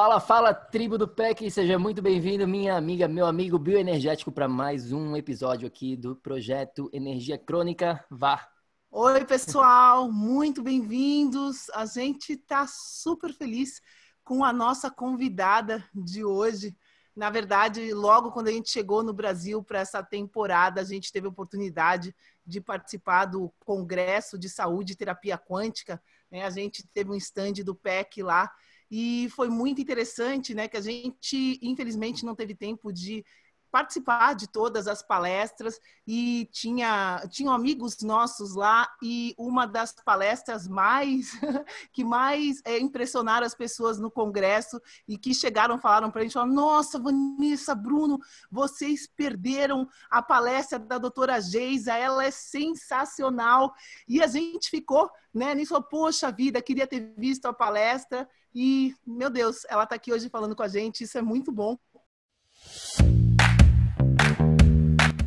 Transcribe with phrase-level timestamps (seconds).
[0.00, 4.92] Fala, fala, tribo do PEC, seja muito bem-vindo, minha amiga, meu amigo bioenergético, para mais
[4.92, 8.04] um episódio aqui do projeto Energia Crônica.
[8.08, 8.48] Vá!
[8.92, 11.68] Oi, pessoal, muito bem-vindos.
[11.70, 13.82] A gente está super feliz
[14.22, 16.76] com a nossa convidada de hoje.
[17.16, 21.26] Na verdade, logo quando a gente chegou no Brasil para essa temporada, a gente teve
[21.26, 22.14] a oportunidade
[22.46, 26.00] de participar do Congresso de Saúde e Terapia Quântica.
[26.30, 26.44] Né?
[26.44, 28.48] A gente teve um stand do PEC lá
[28.90, 30.68] e foi muito interessante, né?
[30.68, 33.24] Que a gente, infelizmente, não teve tempo de
[33.70, 40.66] participar de todas as palestras e tinha tinham amigos nossos lá e uma das palestras
[40.66, 41.32] mais
[41.92, 46.38] que mais é, impressionaram as pessoas no congresso e que chegaram falaram para a gente
[46.46, 48.18] nossa Vanessa Bruno
[48.50, 53.74] vocês perderam a palestra da doutora Geisa ela é sensacional.
[54.08, 58.28] E a gente ficou né nisso poxa vida queria ter visto a palestra.
[58.54, 61.78] E meu Deus ela está aqui hoje falando com a gente isso é muito bom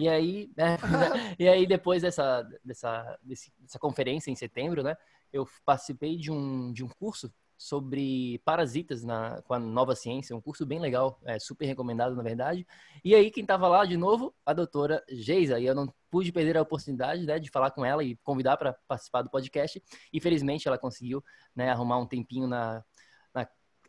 [0.00, 0.78] E aí, né?
[1.38, 4.96] e aí depois dessa, dessa, dessa conferência em setembro, né?
[5.30, 10.40] Eu participei de um, de um curso sobre parasitas na, com a nova ciência, um
[10.40, 12.66] curso bem legal, é, super recomendado, na verdade.
[13.04, 16.56] E aí, quem estava lá de novo, a doutora Geisa, e eu não pude perder
[16.56, 19.80] a oportunidade né, de falar com ela e convidar para participar do podcast.
[20.10, 21.22] E felizmente ela conseguiu
[21.54, 22.82] né, arrumar um tempinho na,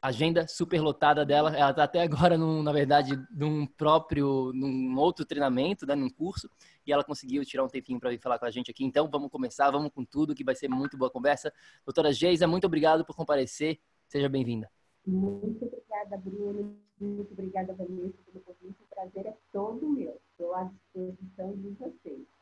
[0.02, 1.56] agenda super lotada dela.
[1.56, 6.50] Ela está até agora, num, na verdade, num próprio, num outro treinamento, né, num curso,
[6.86, 8.84] e ela conseguiu tirar um tempinho para vir falar com a gente aqui.
[8.84, 11.54] Então, vamos começar, vamos com tudo, que vai ser muito boa conversa.
[11.86, 13.80] Doutora Geisa, muito obrigado por comparecer.
[14.08, 14.70] Seja bem-vinda.
[15.06, 16.76] Muito obrigada, Bruno.
[17.00, 18.78] Muito obrigada, Vanessa, pelo convite.
[18.82, 20.20] O prazer é todo meu.
[20.32, 22.41] Estou à disposição de vocês.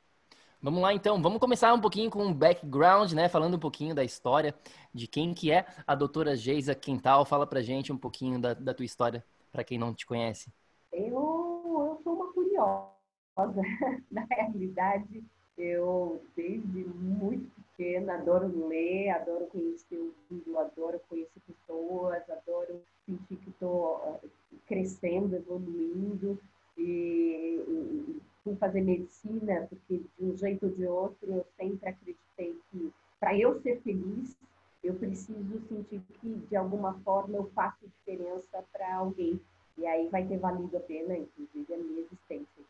[0.61, 3.29] Vamos lá então, vamos começar um pouquinho com o background, né?
[3.29, 4.53] Falando um pouquinho da história
[4.93, 7.23] de quem que é a doutora Geisa Quintal.
[7.23, 10.51] Fala pra gente um pouquinho da, da tua história, para quem não te conhece.
[10.91, 12.91] Eu, eu sou uma curiosa.
[14.11, 15.23] Na realidade,
[15.57, 23.37] eu desde muito pequena adoro ler, adoro conhecer o mundo, adoro conhecer pessoas, adoro sentir
[23.37, 24.19] que estou
[24.67, 26.37] crescendo, evoluindo.
[26.77, 32.57] E, e, fui fazer medicina, porque de um jeito ou de outro eu sempre acreditei
[32.71, 34.35] que para eu ser feliz,
[34.83, 39.39] eu preciso sentir que de alguma forma eu faço diferença para alguém.
[39.77, 42.63] E aí vai ter valido a pena, inclusive, a minha existência.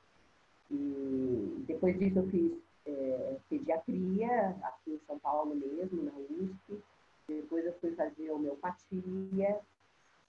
[0.71, 2.51] E depois disso eu fiz
[2.85, 6.83] é, pediatria, aqui em São Paulo mesmo, na USP.
[7.27, 9.59] Depois eu fui fazer homeopatia,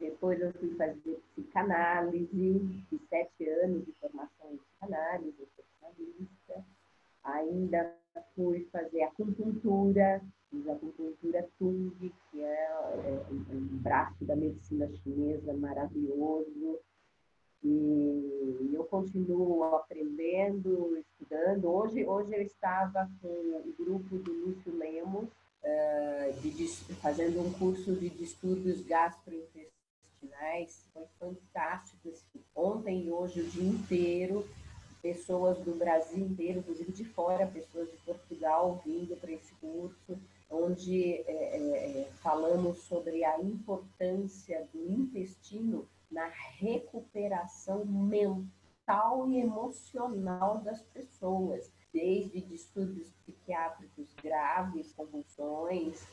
[0.01, 6.65] depois eu fui fazer psicanálise, sete anos de formação em psicanálise, especialista.
[7.23, 7.95] Ainda
[8.35, 11.93] fui fazer acupuntura, fiz acupuntura Tung,
[12.31, 13.23] que é, é
[13.53, 16.81] um braço da medicina chinesa maravilhoso.
[17.63, 21.67] E eu continuo aprendendo, estudando.
[21.67, 26.69] Hoje, hoje eu estava com o grupo do Lúcio Lemos, uh, de,
[27.03, 29.80] fazendo um curso de estudos gastrointestinais
[30.21, 32.13] finais foi fantástico.
[32.55, 34.47] Ontem e hoje, o dia inteiro,
[35.03, 40.19] pessoas do Brasil inteiro, inclusive de fora, pessoas de Portugal vindo para esse curso,
[40.51, 46.27] onde é, é, é, falamos sobre a importância do intestino na
[46.59, 56.05] recuperação mental e emocional das pessoas, desde distúrbios psiquiátricos graves, convulsões,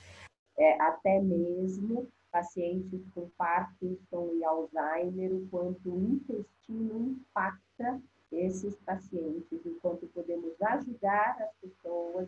[0.58, 8.02] é, até mesmo pacientes com Parkinson e Alzheimer, o quanto o intestino impacta
[8.32, 12.28] esses pacientes, enquanto podemos ajudar as pessoas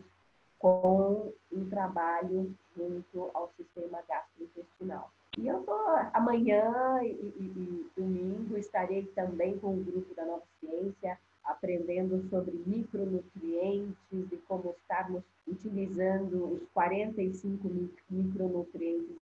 [0.58, 5.10] com um trabalho junto ao sistema gastrointestinal.
[5.38, 5.74] E eu tô,
[6.12, 12.52] amanhã e, e, e, domingo estarei também com o grupo da Nova Ciência aprendendo sobre
[12.66, 17.68] micronutrientes e como estarmos utilizando os 45
[18.10, 19.16] micronutrientes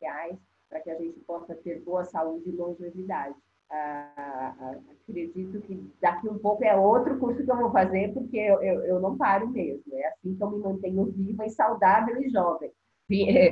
[0.00, 0.38] essenciais
[0.68, 3.34] para que a gente possa ter boa saúde e longevidade.
[3.72, 8.36] Ah, ah, acredito que daqui um pouco é outro curso que eu vou fazer, porque
[8.36, 9.82] eu, eu, eu não paro mesmo.
[9.92, 12.72] É assim que eu me mantenho viva e saudável e jovem.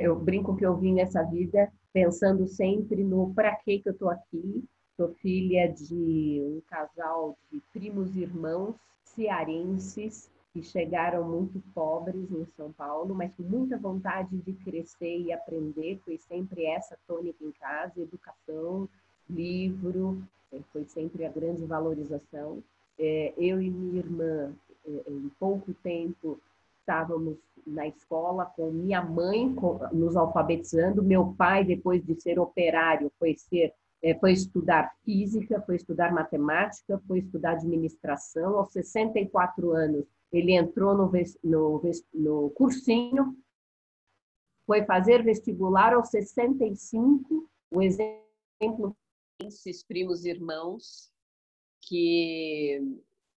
[0.01, 4.63] Eu brinco que eu vim nessa vida pensando sempre no para que eu estou aqui.
[4.95, 12.71] Sou filha de um casal de primos irmãos cearenses que chegaram muito pobres em São
[12.71, 15.99] Paulo, mas com muita vontade de crescer e aprender.
[16.03, 18.89] Foi sempre essa tônica em casa, educação,
[19.29, 20.23] livro,
[20.71, 22.63] foi sempre a grande valorização.
[22.97, 24.53] É, eu e minha irmã,
[24.85, 26.39] é, em pouco tempo,
[26.79, 29.55] estávamos na escola com minha mãe
[29.91, 35.75] nos alfabetizando, meu pai, depois de ser operário, foi ser é, foi estudar física, foi
[35.75, 38.57] estudar matemática, foi estudar administração.
[38.57, 41.11] Aos 64 anos, ele entrou no,
[41.43, 41.81] no,
[42.13, 43.35] no cursinho,
[44.65, 47.49] foi fazer vestibular aos 65.
[47.71, 48.95] O exemplo
[49.39, 51.09] esses primos irmãos
[51.81, 52.81] que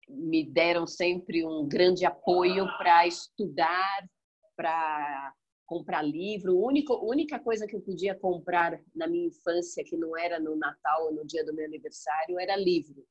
[0.09, 4.09] me deram sempre um grande apoio para estudar,
[4.55, 5.33] para
[5.65, 6.57] comprar livro.
[6.65, 11.05] A única coisa que eu podia comprar na minha infância, que não era no Natal
[11.05, 13.05] ou no dia do meu aniversário, era livro.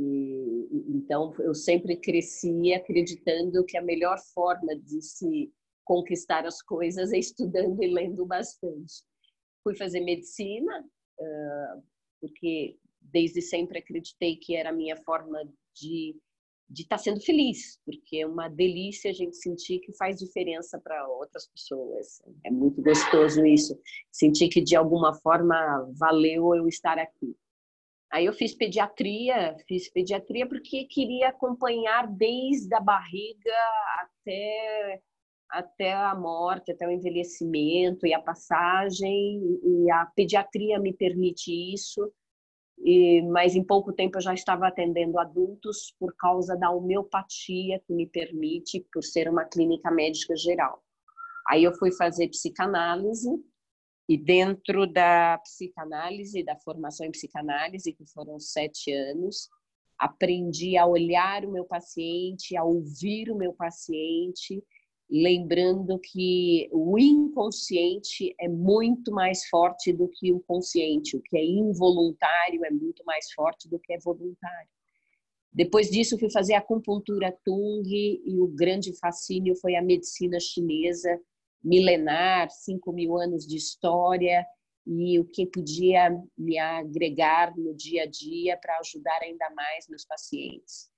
[0.00, 5.52] E, então, eu sempre cresci acreditando que a melhor forma de se
[5.84, 9.02] conquistar as coisas é estudando e lendo bastante.
[9.64, 10.84] Fui fazer medicina,
[12.20, 15.42] porque desde sempre acreditei que era a minha forma
[15.74, 16.14] de
[16.70, 20.78] de estar tá sendo feliz, porque é uma delícia a gente sentir que faz diferença
[20.78, 22.20] para outras pessoas.
[22.44, 23.80] É muito gostoso isso,
[24.12, 27.34] sentir que de alguma forma valeu eu estar aqui.
[28.10, 33.54] Aí eu fiz pediatria, fiz pediatria porque queria acompanhar desde a barriga
[34.00, 35.02] até
[35.50, 42.12] até a morte, até o envelhecimento e a passagem, e a pediatria me permite isso.
[42.80, 47.92] E, mas em pouco tempo eu já estava atendendo adultos por causa da homeopatia que
[47.92, 50.82] me permite, por ser uma clínica médica geral.
[51.48, 53.30] Aí eu fui fazer psicanálise
[54.08, 59.48] e dentro da psicanálise, da formação em psicanálise, que foram sete anos,
[59.98, 64.62] aprendi a olhar o meu paciente, a ouvir o meu paciente
[65.10, 71.44] lembrando que o inconsciente é muito mais forte do que o consciente, o que é
[71.44, 74.68] involuntário é muito mais forte do que é voluntário.
[75.50, 81.18] Depois disso, fui fazer acupuntura Tung e o grande fascínio foi a medicina chinesa,
[81.62, 84.44] milenar, 5 mil anos de história
[84.86, 90.04] e o que podia me agregar no dia a dia para ajudar ainda mais meus
[90.04, 90.88] pacientes.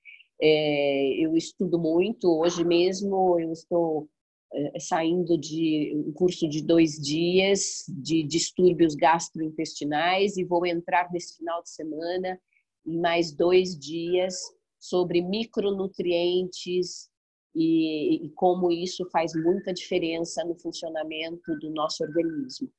[0.41, 4.09] É, eu estudo muito, hoje mesmo eu estou
[4.53, 11.37] é, saindo de um curso de dois dias de distúrbios gastrointestinais e vou entrar nesse
[11.37, 12.41] final de semana
[12.87, 14.37] em mais dois dias
[14.79, 17.09] sobre micronutrientes
[17.55, 22.71] e, e como isso faz muita diferença no funcionamento do nosso organismo.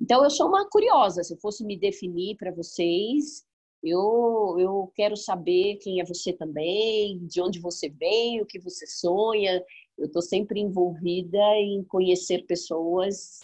[0.00, 1.22] Então, eu sou uma curiosa.
[1.22, 3.44] Se eu fosse me definir para vocês,
[3.82, 8.86] eu, eu quero saber quem é você também, de onde você vem, o que você
[8.86, 9.62] sonha.
[9.98, 13.40] Eu estou sempre envolvida em conhecer pessoas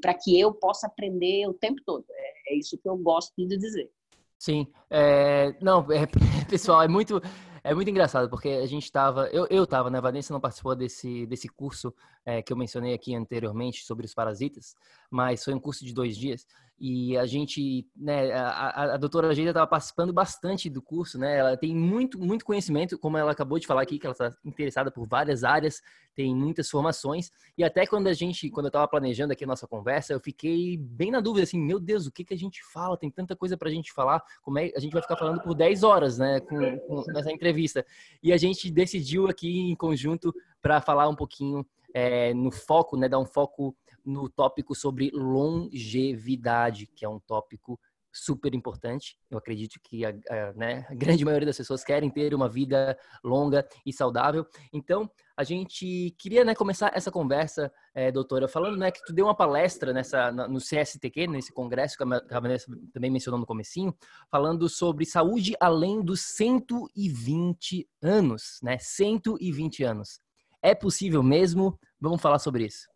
[0.00, 2.04] para que eu possa aprender o tempo todo.
[2.10, 3.90] É, é isso que eu gosto de dizer.
[4.38, 6.06] Sim, é, não, é,
[6.48, 7.20] pessoal, é muito,
[7.66, 9.98] é muito engraçado porque a gente estava, eu, eu né?
[9.98, 11.92] A Vanessa não participou desse, desse curso
[12.24, 14.76] é, que eu mencionei aqui anteriormente sobre os parasitas,
[15.16, 16.46] mas foi um curso de dois dias
[16.78, 21.38] e a gente, né, a, a doutora Geida estava participando bastante do curso, né?
[21.38, 24.90] Ela tem muito, muito conhecimento, como ela acabou de falar aqui, que ela está interessada
[24.90, 25.80] por várias áreas,
[26.14, 27.30] tem muitas formações.
[27.56, 30.76] E até quando a gente, quando eu estava planejando aqui a nossa conversa, eu fiquei
[30.76, 32.98] bem na dúvida, assim, meu Deus, o que, que a gente fala?
[32.98, 35.54] Tem tanta coisa para a gente falar, como é a gente vai ficar falando por
[35.54, 37.86] 10 horas, né, com, com nessa entrevista.
[38.22, 43.08] E a gente decidiu aqui em conjunto para falar um pouquinho é, no foco, né,
[43.08, 43.74] dar um foco
[44.06, 47.78] no tópico sobre longevidade, que é um tópico
[48.16, 49.18] super importante.
[49.30, 52.98] Eu acredito que a, a, né, a, grande maioria das pessoas querem ter uma vida
[53.22, 54.46] longa e saudável.
[54.72, 59.26] Então, a gente queria né, começar essa conversa, é, doutora, falando né, que tu deu
[59.26, 63.94] uma palestra nessa, no CSTQ, nesse congresso que a Vanessa também mencionou no comecinho,
[64.30, 68.78] falando sobre saúde além dos 120 anos, né?
[68.78, 70.20] 120 anos.
[70.62, 71.78] É possível mesmo?
[72.00, 72.88] Vamos falar sobre isso.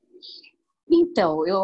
[0.93, 1.61] Então, eu,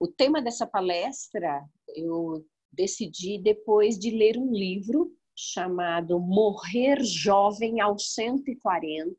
[0.00, 1.62] o tema dessa palestra
[1.94, 9.14] eu decidi depois de ler um livro chamado Morrer Jovem aos 140,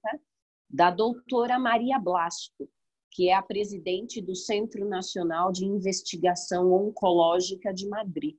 [0.67, 2.67] da doutora Maria Blasco,
[3.11, 8.35] que é a presidente do Centro Nacional de Investigação Oncológica de Madrid.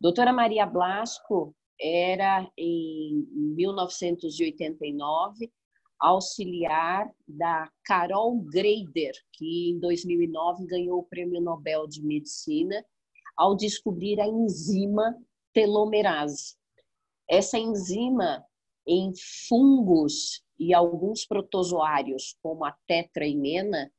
[0.00, 5.52] Doutora Maria Blasco era, em 1989,
[6.02, 12.84] auxiliar da Carol Greider, que em 2009 ganhou o Prêmio Nobel de Medicina
[13.36, 15.16] ao descobrir a enzima
[15.52, 16.56] telomerase.
[17.28, 18.44] Essa enzima
[18.84, 19.12] em
[19.48, 23.92] fungos e alguns protozoários, como a tetraimena,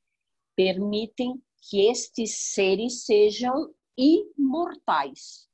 [0.56, 5.48] permitem que estes seres sejam imortais.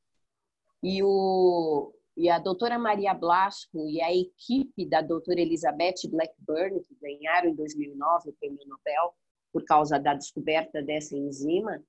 [0.81, 6.93] E, o, e a doutora Maria Blasco e a equipe da doutora Elizabeth Blackburn, que
[7.01, 9.15] ganharam em 2009 o prêmio Nobel
[9.53, 11.81] por causa da descoberta dessa enzima,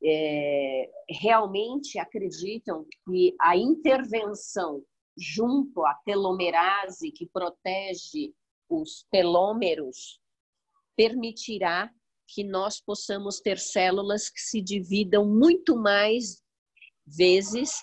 [0.00, 4.84] é, realmente acreditam que a intervenção
[5.18, 8.32] junto à telomerase, que protege
[8.68, 10.20] os telômeros,
[10.96, 11.90] permitirá
[12.28, 16.40] que nós possamos ter células que se dividam muito mais
[17.04, 17.82] vezes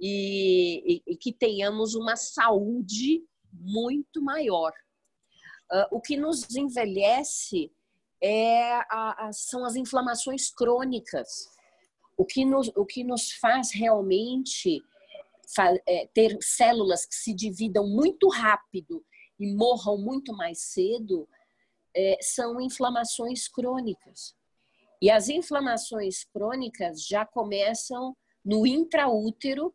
[0.00, 4.72] e, e, e que tenhamos uma saúde muito maior.
[5.72, 7.72] Uh, o que nos envelhece
[8.20, 11.48] é a, a, são as inflamações crônicas.
[12.16, 14.82] O que nos, o que nos faz realmente
[15.54, 19.04] fa, é, ter células que se dividam muito rápido
[19.38, 21.28] e morram muito mais cedo
[21.94, 24.34] é, são inflamações crônicas.
[25.00, 29.74] E as inflamações crônicas já começam no intraútero,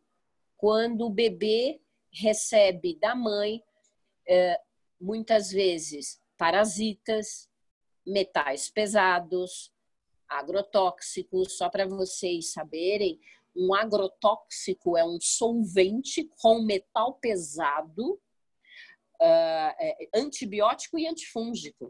[0.60, 1.80] quando o bebê
[2.12, 3.64] recebe da mãe,
[4.28, 4.60] é,
[5.00, 7.48] muitas vezes, parasitas,
[8.06, 9.72] metais pesados,
[10.28, 11.56] agrotóxicos.
[11.56, 13.18] Só para vocês saberem,
[13.56, 18.20] um agrotóxico é um solvente com metal pesado,
[19.20, 21.86] uh, antibiótico e antifúngico.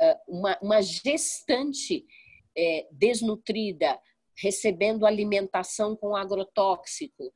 [0.00, 2.04] Uh, uma, uma, gestante
[2.56, 4.00] é, desnutrida,
[4.36, 7.32] recebendo alimentação com agrotóxico,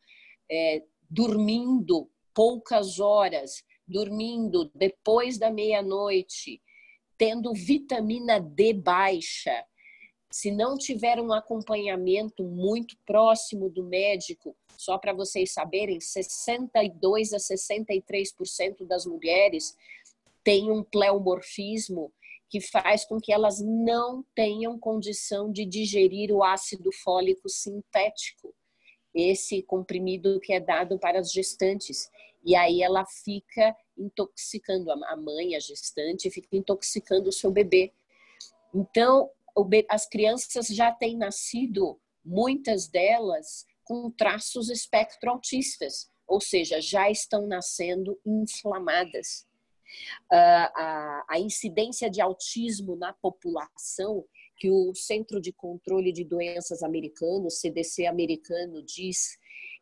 [0.52, 6.61] é, dormindo poucas horas, dormindo depois da meia-noite,
[7.16, 9.64] tendo vitamina D baixa,
[10.30, 17.38] se não tiver um acompanhamento muito próximo do médico, só para vocês saberem, 62 a
[17.38, 19.76] 63% das mulheres
[20.44, 22.12] têm um pleomorfismo
[22.50, 28.54] que faz com que elas não tenham condição de digerir o ácido fólico sintético,
[29.14, 32.11] esse comprimido que é dado para as gestantes.
[32.45, 37.92] E aí ela fica intoxicando a mãe, a gestante, fica intoxicando o seu bebê.
[38.75, 39.31] Então,
[39.88, 48.19] as crianças já têm nascido, muitas delas, com traços espectroautistas, ou seja, já estão nascendo
[48.25, 49.47] inflamadas
[50.31, 54.25] a, a incidência de autismo na população,
[54.62, 59.37] que o Centro de Controle de Doenças americano, CDC americano, diz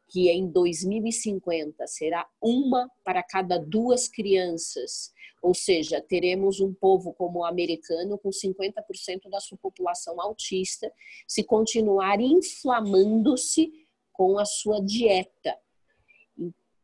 [0.08, 7.40] que em 2050 será uma para cada duas crianças, ou seja, teremos um povo como
[7.40, 10.90] o americano com 50% da sua população autista,
[11.28, 15.58] se continuar inflamando-se com a sua dieta.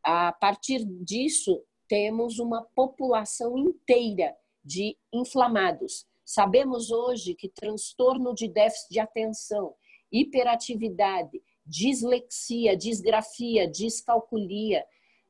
[0.03, 6.05] A partir disso, temos uma população inteira de inflamados.
[6.27, 9.73] Sabemos hoje que transtorno de déficit de atenção,
[10.11, 14.85] hiperatividade, dislexia, disgrafia, descalculia,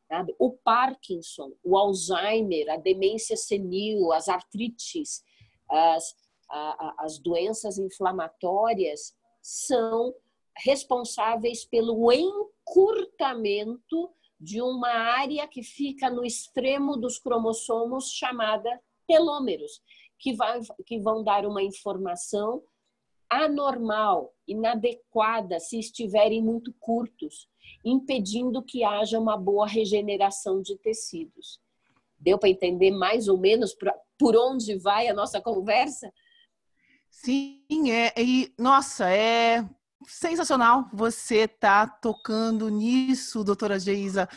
[0.07, 0.35] sabe?
[0.39, 5.23] o Parkinson, o Alzheimer, a demência senil, as artrites,
[5.69, 6.15] as,
[6.49, 10.15] a, as doenças inflamatórias são
[10.55, 19.79] responsáveis pelo encurtamento de uma área que fica no extremo dos cromossomos chamada telômeros,
[20.19, 22.63] que, vai, que vão dar uma informação
[23.29, 27.47] anormal, inadequada se estiverem muito curtos,
[27.83, 31.59] impedindo que haja uma boa regeneração de tecidos.
[32.19, 33.75] Deu para entender mais ou menos
[34.17, 36.11] por onde vai a nossa conversa?
[37.09, 39.67] Sim, é, e nossa, é
[40.07, 44.27] sensacional você tá tocando nisso, doutora Geisa,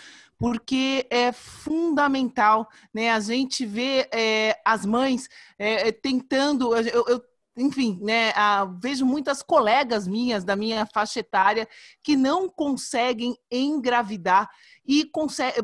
[0.41, 3.11] porque é fundamental, né?
[3.11, 5.29] A gente vê é, as mães
[5.59, 7.23] é, tentando, eu, eu
[7.57, 8.33] enfim, né,
[8.81, 11.69] vejo muitas colegas minhas da minha faixa etária
[12.03, 14.49] que não conseguem engravidar
[14.87, 15.59] e consegue,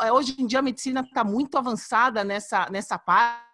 [0.00, 3.45] é, hoje em dia a medicina está muito avançada nessa, nessa parte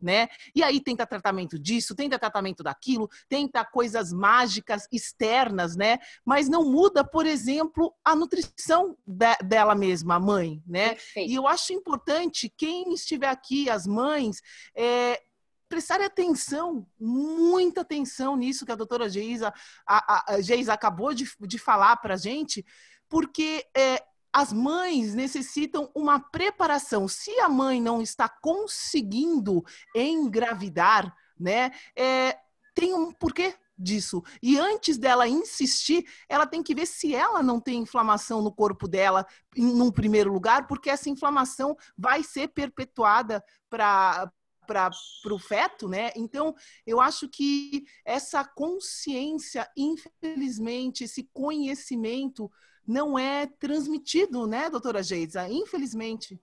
[0.00, 0.28] né?
[0.54, 5.98] E aí tenta tratamento disso, tenta tratamento daquilo, tenta coisas mágicas externas, né?
[6.24, 10.90] Mas não muda, por exemplo, a nutrição de, dela mesma, a mãe, né?
[10.90, 11.30] Perfeito.
[11.30, 14.40] E eu acho importante quem estiver aqui, as mães,
[14.74, 15.20] é,
[15.68, 19.52] prestarem atenção, muita atenção nisso que a doutora Geisa,
[19.86, 22.64] a, a, Geisa acabou de, de falar para a gente,
[23.08, 27.08] porque é, as mães necessitam uma preparação.
[27.08, 32.36] Se a mãe não está conseguindo engravidar, né, é,
[32.74, 34.22] tem um porquê disso.
[34.42, 38.88] E antes dela insistir, ela tem que ver se ela não tem inflamação no corpo
[38.88, 39.24] dela,
[39.56, 44.30] em primeiro lugar, porque essa inflamação vai ser perpetuada para
[44.66, 44.90] para
[45.32, 46.10] o feto, né?
[46.14, 46.54] Então,
[46.86, 52.50] eu acho que essa consciência, infelizmente, esse conhecimento
[52.88, 55.48] não é transmitido, né, doutora Geisa?
[55.48, 56.40] Infelizmente.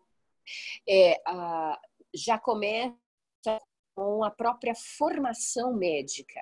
[0.87, 1.75] É, uh,
[2.13, 2.95] já começa
[3.95, 6.39] com a própria formação médica.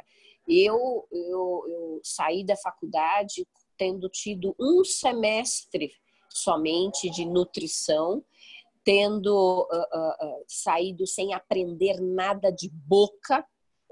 [0.47, 5.93] Eu, eu, eu saí da faculdade tendo tido um semestre
[6.29, 8.23] somente de nutrição
[8.83, 13.45] tendo uh, uh, saído sem aprender nada de boca.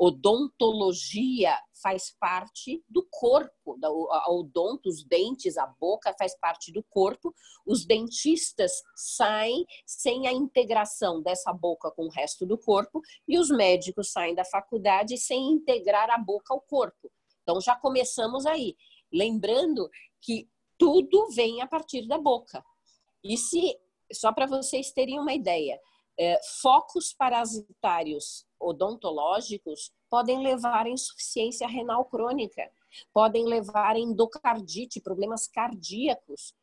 [0.04, 6.82] Odontologia faz parte do corpo, da, a odonto, os dentes, a boca faz parte do
[6.82, 7.32] corpo.
[7.68, 13.52] Os dentistas saem sem a integração dessa boca com o resto do corpo e os
[13.52, 17.12] médicos saem da faculdade sem integrar a boca ao corpo.
[17.44, 18.76] Então já começamos aí,
[19.14, 19.88] lembrando
[20.20, 22.66] que tudo vem a partir da boca.
[23.24, 23.78] E se
[24.12, 25.80] só para vocês terem uma ideia,
[26.20, 32.70] é, focos parasitários odontológicos podem levar a insuficiência renal crônica,
[33.14, 36.54] podem levar a endocardite, problemas cardíacos.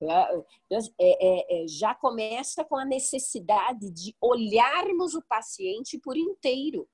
[0.00, 6.88] É, é, é, já começa com a necessidade de olharmos o paciente por inteiro.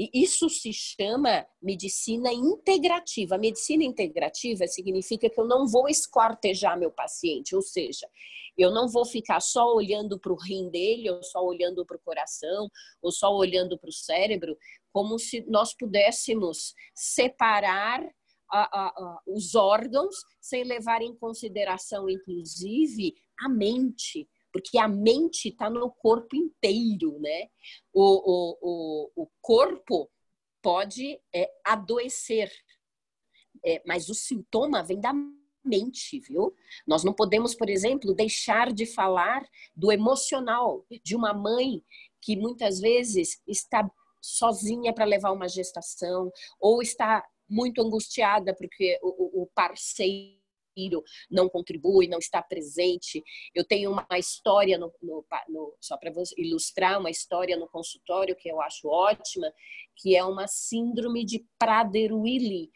[0.00, 3.34] E isso se chama medicina integrativa.
[3.34, 8.08] A medicina integrativa significa que eu não vou esquartejar meu paciente, ou seja,
[8.56, 12.00] eu não vou ficar só olhando para o rim dele, ou só olhando para o
[12.00, 12.70] coração,
[13.02, 14.56] ou só olhando para o cérebro,
[14.90, 18.02] como se nós pudéssemos separar
[18.50, 25.48] a, a, a, os órgãos sem levar em consideração, inclusive, a mente, porque a mente
[25.48, 27.48] está no corpo inteiro, né?
[27.92, 30.10] O, o, o, o corpo
[30.62, 32.50] pode é, adoecer,
[33.64, 35.12] é, mas o sintoma vem da
[35.64, 36.54] mente, viu?
[36.86, 41.84] Nós não podemos, por exemplo, deixar de falar do emocional de uma mãe
[42.20, 49.42] que muitas vezes está sozinha para levar uma gestação ou está muito angustiada porque o,
[49.42, 50.39] o parceiro
[51.30, 53.22] não contribui, não está presente.
[53.54, 58.48] Eu tenho uma história, no, no, no, só para ilustrar, uma história no consultório que
[58.48, 59.52] eu acho ótima,
[59.96, 62.70] que é uma síndrome de Prader-Willi,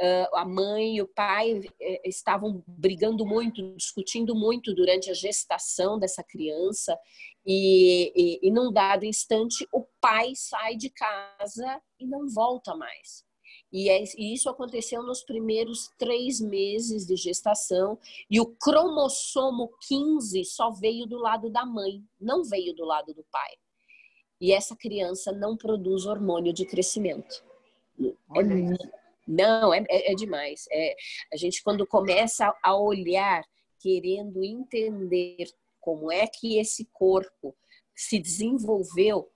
[0.00, 5.98] uh, a mãe e o pai eh, estavam brigando muito, discutindo muito durante a gestação
[5.98, 6.98] dessa criança
[7.46, 13.24] e, e, e num dado instante o pai sai de casa e não volta mais.
[13.72, 17.98] E, é, e, isso aconteceu nos primeiros três meses de gestação.
[18.30, 23.24] E o cromossomo 15 só veio do lado da mãe, não veio do lado do
[23.30, 23.52] pai.
[24.40, 27.42] E essa criança não produz hormônio de crescimento.
[28.28, 30.66] Olha é, não, é, é, é demais.
[30.70, 30.96] É,
[31.32, 33.42] a gente, quando começa a olhar,
[33.80, 35.48] querendo entender
[35.80, 37.54] como é que esse corpo
[37.94, 39.28] se desenvolveu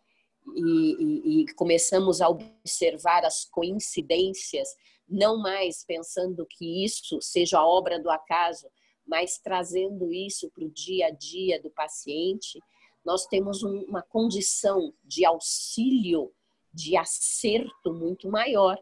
[0.54, 4.68] e, e, e começamos a observar as coincidências,
[5.09, 8.68] não mais pensando que isso seja obra do acaso,
[9.06, 12.61] mas trazendo isso para o dia a dia do paciente,
[13.04, 16.32] nós temos um, uma condição de auxílio,
[16.72, 18.76] de acerto muito maior.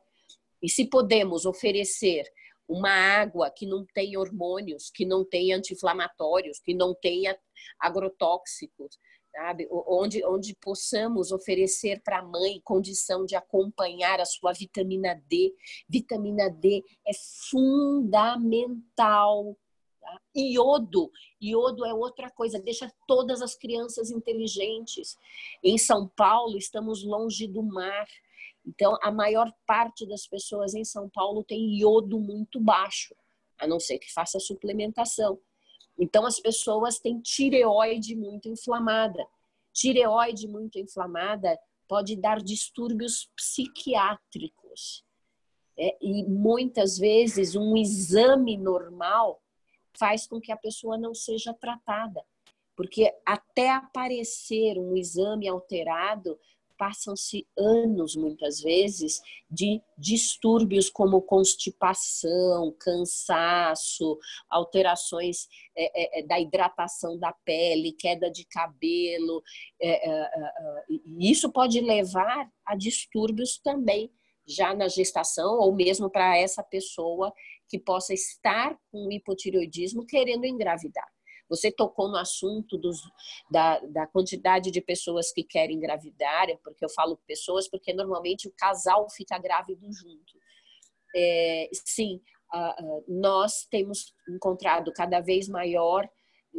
[0.62, 2.24] E se podemos oferecer
[2.66, 7.38] uma água que não tem hormônios, que não tem anti-inflamatórios, que não tenha
[7.78, 8.98] agrotóxicos,
[9.34, 9.68] sabe?
[9.70, 15.52] Onde, onde possamos oferecer para a mãe condição de acompanhar a sua vitamina D.
[15.88, 17.10] Vitamina D é
[17.50, 19.56] fundamental.
[20.00, 20.20] Tá?
[20.36, 21.10] Iodo,
[21.42, 25.16] iodo é outra coisa, deixa todas as crianças inteligentes.
[25.62, 28.06] Em São Paulo, estamos longe do mar
[28.66, 33.14] Então, a maior parte das pessoas em São Paulo tem iodo muito baixo,
[33.58, 35.38] a não ser que faça suplementação.
[35.98, 39.24] Então, as pessoas têm tireoide muito inflamada.
[39.72, 45.04] Tireoide muito inflamada pode dar distúrbios psiquiátricos.
[45.76, 49.42] É, e muitas vezes um exame normal
[49.98, 52.24] faz com que a pessoa não seja tratada.
[52.76, 56.38] Porque até aparecer um exame alterado,
[56.76, 67.18] passam-se anos, muitas vezes, de distúrbios como constipação, cansaço, alterações é, é, é da hidratação
[67.18, 69.42] da pele, queda de cabelo.
[69.80, 70.84] É, é, é
[71.18, 74.10] isso pode levar a distúrbios também,
[74.46, 77.32] já na gestação, ou mesmo para essa pessoa
[77.68, 81.08] que possa estar com hipotireoidismo querendo engravidar.
[81.48, 82.98] Você tocou no assunto dos,
[83.50, 88.52] da, da quantidade de pessoas que querem engravidar, porque eu falo pessoas porque normalmente o
[88.56, 90.38] casal fica grávido junto.
[91.16, 92.20] É, sim,
[93.08, 96.08] nós temos encontrado cada vez maior,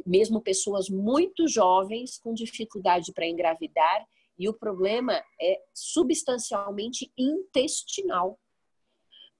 [0.05, 4.05] mesmo pessoas muito jovens com dificuldade para engravidar,
[4.37, 8.37] e o problema é substancialmente intestinal.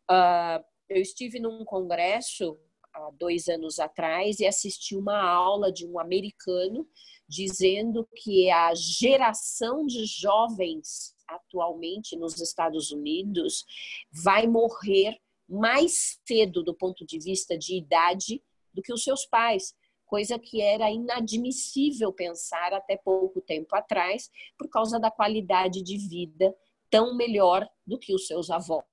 [0.10, 2.58] Uh, eu estive num congresso
[2.96, 6.88] há dois anos atrás e assisti uma aula de um americano
[7.28, 13.66] dizendo que a geração de jovens atualmente nos Estados Unidos
[14.12, 18.42] vai morrer mais cedo do ponto de vista de idade
[18.74, 24.70] do que os seus pais, coisa que era inadmissível pensar até pouco tempo atrás, por
[24.70, 26.56] causa da qualidade de vida
[26.90, 28.84] tão melhor do que os seus avós.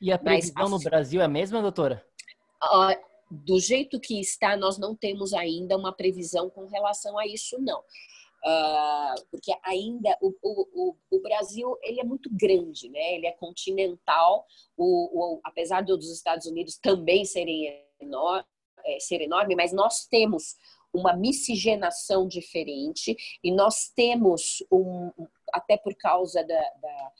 [0.00, 2.04] E a previsão Mas, no Brasil é a mesma, doutora?
[3.32, 7.80] Do jeito que está, nós não temos ainda uma previsão com relação a isso, não.
[8.44, 13.14] Uh, porque ainda o, o, o, Brasil ele é muito grande, né?
[13.14, 14.44] Ele é continental,
[14.76, 18.44] o, o apesar dos Estados Unidos também serem enor
[18.84, 20.56] é, ser enorme, mas nós temos
[20.92, 25.10] uma miscigenação diferente e nós temos um,
[25.52, 27.12] até por causa da, da,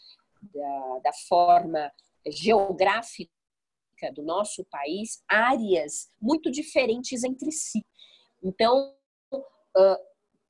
[0.42, 1.90] da, da forma
[2.26, 3.30] geográfica
[4.10, 7.84] do nosso país áreas muito diferentes entre si.
[8.42, 8.94] Então,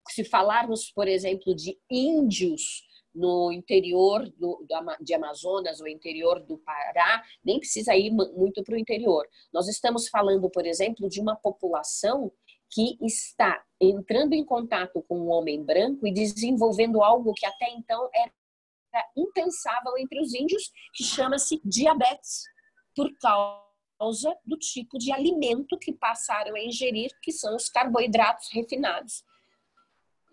[0.09, 2.85] se falarmos, por exemplo, de índios
[3.15, 4.67] no interior do,
[5.01, 9.27] de Amazonas ou interior do Pará, nem precisa ir muito para o interior.
[9.53, 12.33] Nós estamos falando, por exemplo, de uma população
[12.71, 18.09] que está entrando em contato com o homem branco e desenvolvendo algo que até então
[18.15, 18.33] era
[19.17, 22.45] impensável entre os índios, que chama-se diabetes
[22.95, 29.25] por causa do tipo de alimento que passaram a ingerir, que são os carboidratos refinados.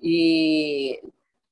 [0.01, 1.01] E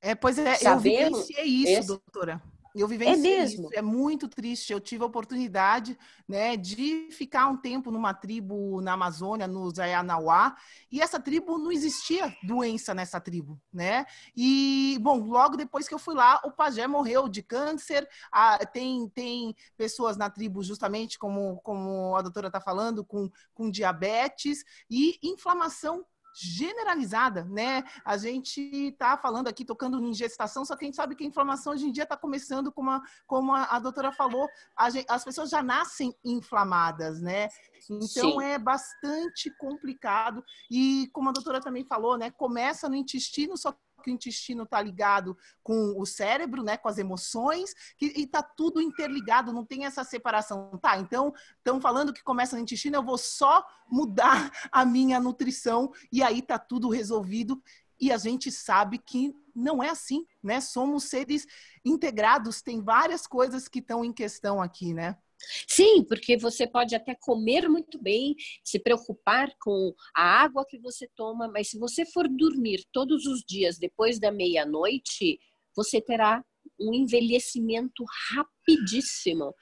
[0.00, 1.88] é, pois é, sabemos, eu vivenciei isso, esse...
[1.88, 2.42] doutora.
[2.78, 3.66] Eu vivenciei é mesmo?
[3.66, 4.72] isso, é muito triste.
[4.72, 10.56] Eu tive a oportunidade né, de ficar um tempo numa tribo na Amazônia, no Zayanauá,
[10.90, 14.06] e essa tribo não existia doença nessa tribo, né?
[14.36, 18.08] E, bom, logo depois que eu fui lá, o pajé morreu de câncer.
[18.30, 23.70] Ah, tem, tem pessoas na tribo, justamente como, como a doutora está falando, com, com
[23.70, 26.04] diabetes e inflamação
[26.38, 27.82] generalizada, né?
[28.04, 31.26] A gente está falando aqui, tocando em gestação, só que a gente sabe que a
[31.26, 35.06] inflamação hoje em dia está começando, como a, como a, a doutora falou, a gente,
[35.08, 37.48] as pessoas já nascem inflamadas, né?
[37.90, 38.42] Então Sim.
[38.42, 40.44] é bastante complicado.
[40.70, 42.30] E como a doutora também falou, né?
[42.30, 46.98] Começa no intestino, só que o intestino está ligado com o cérebro, né, com as
[46.98, 50.78] emoções, que, e está tudo interligado, não tem essa separação.
[50.80, 55.92] Tá, então, estão falando que começa no intestino, eu vou só mudar a minha nutrição
[56.12, 57.62] e aí está tudo resolvido.
[58.00, 60.60] E a gente sabe que não é assim, né?
[60.60, 61.44] Somos seres
[61.84, 65.16] integrados, tem várias coisas que estão em questão aqui, né?
[65.66, 71.08] Sim, porque você pode até comer muito bem, se preocupar com a água que você
[71.14, 75.38] toma, mas se você for dormir todos os dias depois da meia-noite,
[75.74, 76.44] você terá
[76.80, 79.54] um envelhecimento rapidíssimo,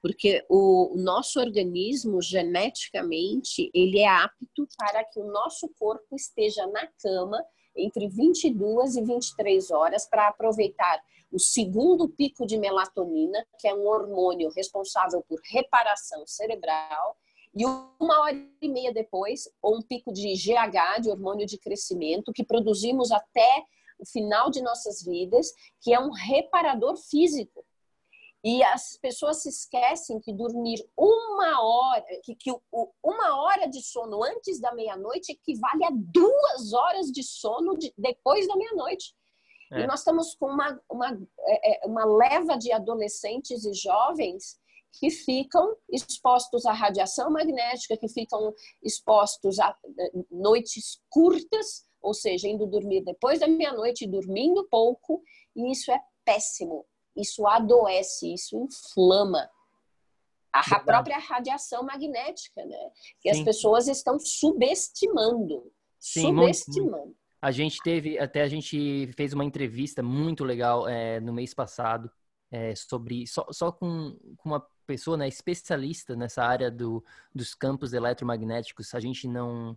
[0.00, 6.86] porque o nosso organismo geneticamente ele é apto para que o nosso corpo esteja na
[7.00, 7.42] cama
[7.76, 13.86] entre 22 e 23 horas para aproveitar o segundo pico de melatonina, que é um
[13.86, 17.16] hormônio responsável por reparação cerebral,
[17.54, 22.32] e uma hora e meia depois, ou um pico de GH, de hormônio de crescimento,
[22.32, 23.64] que produzimos até
[23.98, 27.64] o final de nossas vidas, que é um reparador físico.
[28.44, 32.50] E as pessoas se esquecem que dormir uma hora, que, que
[33.02, 38.48] uma hora de sono antes da meia-noite equivale a duas horas de sono de, depois
[38.48, 39.14] da meia-noite.
[39.70, 39.82] É.
[39.82, 44.60] E nós estamos com uma, uma, é, é, uma leva de adolescentes e jovens
[44.98, 48.52] que ficam expostos à radiação magnética, que ficam
[48.82, 49.74] expostos a
[50.30, 55.22] noites curtas, ou seja, indo dormir depois da meia-noite, dormindo pouco,
[55.56, 56.84] e isso é péssimo.
[57.16, 59.48] Isso adoece, isso inflama
[60.52, 62.90] a própria radiação magnética, né?
[63.20, 63.40] Que Sim.
[63.40, 65.72] as pessoas estão subestimando.
[65.98, 66.90] Sim, subestimando.
[66.90, 67.22] Muito, muito.
[67.40, 72.10] A gente teve, até a gente fez uma entrevista muito legal é, no mês passado
[72.50, 77.92] é, sobre só, só com, com, uma pessoa né, especialista nessa área do, dos campos
[77.92, 78.94] eletromagnéticos.
[78.94, 79.76] A gente não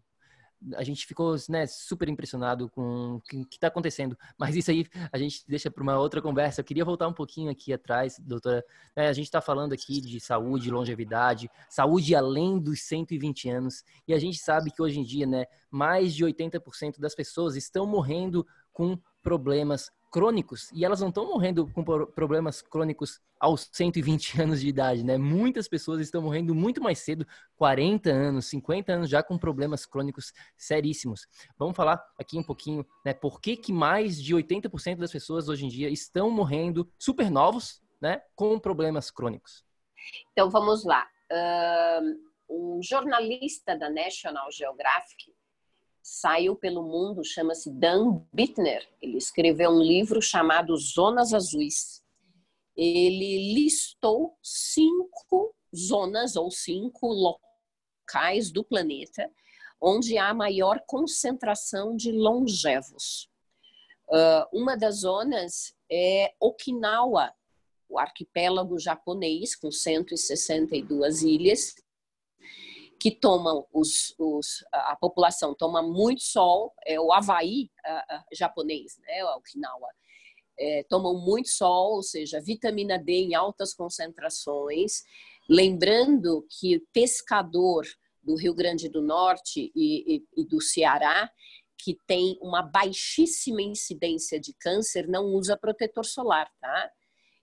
[0.75, 4.17] a gente ficou né, super impressionado com o que está acontecendo.
[4.37, 6.61] Mas isso aí a gente deixa para uma outra conversa.
[6.61, 8.63] Eu queria voltar um pouquinho aqui atrás, doutora.
[8.95, 13.83] É, a gente está falando aqui de saúde, longevidade, saúde além dos 120 anos.
[14.07, 17.85] E a gente sabe que hoje em dia, né, mais de 80% das pessoas estão
[17.85, 24.61] morrendo com problemas crônicos e elas não estão morrendo com problemas crônicos aos 120 anos
[24.61, 25.17] de idade, né?
[25.17, 30.31] Muitas pessoas estão morrendo muito mais cedo, 40 anos, 50 anos já com problemas crônicos
[30.55, 31.27] seríssimos.
[31.59, 33.13] Vamos falar aqui um pouquinho, né?
[33.13, 37.83] Por que, que mais de 80% das pessoas hoje em dia estão morrendo super novos,
[37.99, 38.21] né?
[38.37, 39.65] Com problemas crônicos?
[40.31, 41.05] Então vamos lá.
[42.49, 45.35] Um jornalista da National Geographic
[46.07, 48.87] saiu pelo mundo, chama-se Dan Bittner.
[49.01, 52.03] Ele escreveu um livro chamado Zonas Azuis.
[52.77, 59.31] Ele listou cinco zonas ou cinco locais do planeta
[59.81, 63.27] onde há maior concentração de longevos.
[64.07, 67.33] Uh, uma das zonas é Okinawa,
[67.89, 71.75] o arquipélago japonês, com 162 ilhas,
[72.99, 77.69] que tomam os, os, a população toma muito sol, é o Havaí
[78.33, 79.89] japonês, né, o Okinawa,
[80.57, 85.03] é, tomam muito sol, ou seja, vitamina D em altas concentrações.
[85.49, 87.85] Lembrando que pescador
[88.23, 91.29] do Rio Grande do Norte e, e, e do Ceará,
[91.77, 96.89] que tem uma baixíssima incidência de câncer, não usa protetor solar, tá?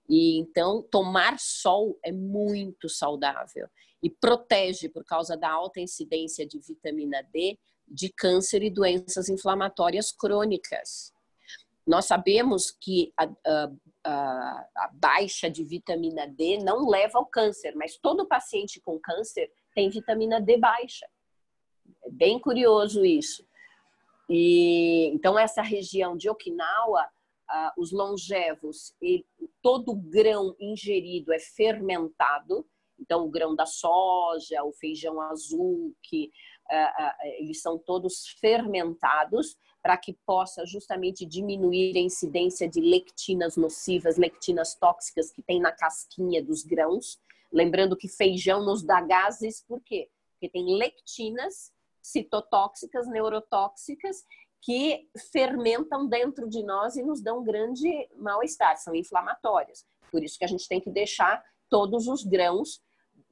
[0.08, 3.68] E então tomar sol é muito saudável
[4.02, 10.10] e protege por causa da alta incidência de vitamina D de câncer e doenças inflamatórias
[10.10, 11.12] crônicas.
[11.86, 13.28] Nós sabemos que a,
[14.04, 19.52] a, a, baixa de vitamina D não leva ao câncer, mas todo paciente com câncer
[19.74, 21.06] tem vitamina D baixa.
[22.04, 23.46] É bem curioso isso.
[24.28, 27.06] E então essa região de Okinawa,
[27.76, 28.94] os longevos,
[29.60, 32.66] todo grão ingerido é fermentado
[33.02, 36.30] então, o grão da soja, o feijão azul, que
[36.70, 43.56] uh, uh, eles são todos fermentados para que possa justamente diminuir a incidência de lectinas
[43.56, 47.18] nocivas, lectinas tóxicas que tem na casquinha dos grãos.
[47.52, 50.08] Lembrando que feijão nos dá gases, por quê?
[50.30, 54.24] Porque tem lectinas citotóxicas, neurotóxicas,
[54.60, 59.84] que fermentam dentro de nós e nos dão grande mal-estar, são inflamatórias.
[60.10, 62.80] Por isso que a gente tem que deixar todos os grãos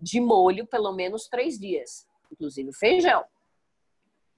[0.01, 3.25] de molho pelo menos três dias, inclusive feijão.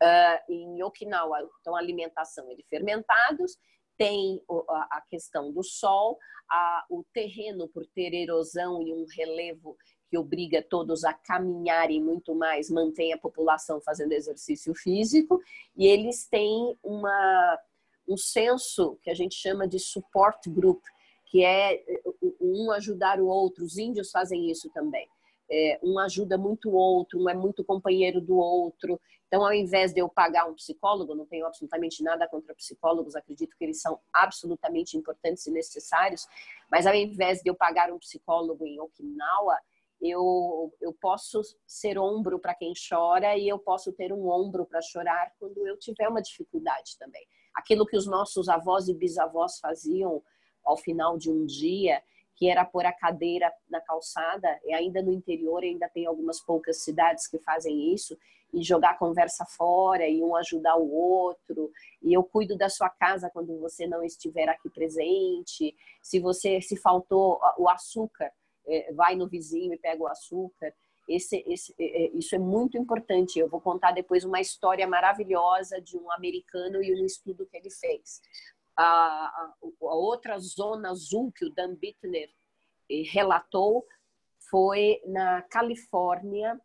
[0.03, 3.57] Uh, em Okinawa, então, a alimentação é de fermentados,
[3.97, 4.43] tem
[4.91, 6.19] a questão do sol,
[6.51, 9.77] a, o terreno, por ter erosão e um relevo
[10.11, 15.41] que obriga todos a caminharem muito mais, mantém a população fazendo exercício físico,
[15.77, 17.59] e eles têm uma,
[18.09, 20.83] um senso que a gente chama de support group,
[21.27, 21.85] que é
[22.41, 23.65] um ajudar o outro.
[23.65, 25.09] Os índios fazem isso também
[25.53, 28.99] é, um ajuda muito o outro, um é muito companheiro do outro.
[29.27, 33.57] Então, ao invés de eu pagar um psicólogo, não tenho absolutamente nada contra psicólogos, acredito
[33.57, 36.27] que eles são absolutamente importantes e necessários,
[36.71, 39.59] mas ao invés de eu pagar um psicólogo em Okinawa,
[40.01, 44.83] eu, eu posso ser ombro para quem chora e eu posso ter um ombro para
[44.83, 47.25] chorar quando eu tiver uma dificuldade também.
[47.55, 50.23] Aquilo que os nossos avós e bisavós faziam
[50.65, 52.03] ao final de um dia,
[52.43, 56.83] que era pôr a cadeira na calçada, e ainda no interior ainda tem algumas poucas
[56.83, 58.19] cidades que fazem isso,
[58.53, 61.71] e jogar conversa fora, e um ajudar o outro,
[62.03, 66.77] e eu cuido da sua casa quando você não estiver aqui presente, se você, se
[66.77, 68.33] faltou o açúcar,
[68.67, 70.75] é, vai no vizinho e pega o açúcar,
[71.09, 73.39] esse, esse, é, é, isso é muito importante.
[73.39, 77.71] Eu vou contar depois uma história maravilhosa de um americano e um estudo que ele
[77.71, 78.21] fez
[78.77, 82.31] a, a, a outra zona azul que o Dan Bittner
[82.91, 83.87] eh, relatou
[84.51, 86.61] foi na Califórnia.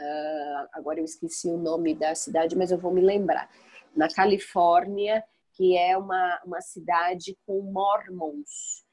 [0.00, 3.50] Uh, agora eu esqueci o nome da cidade, mas eu vou me lembrar.
[3.94, 5.22] Na Califórnia,
[5.52, 8.84] que é uma, uma cidade com mormons.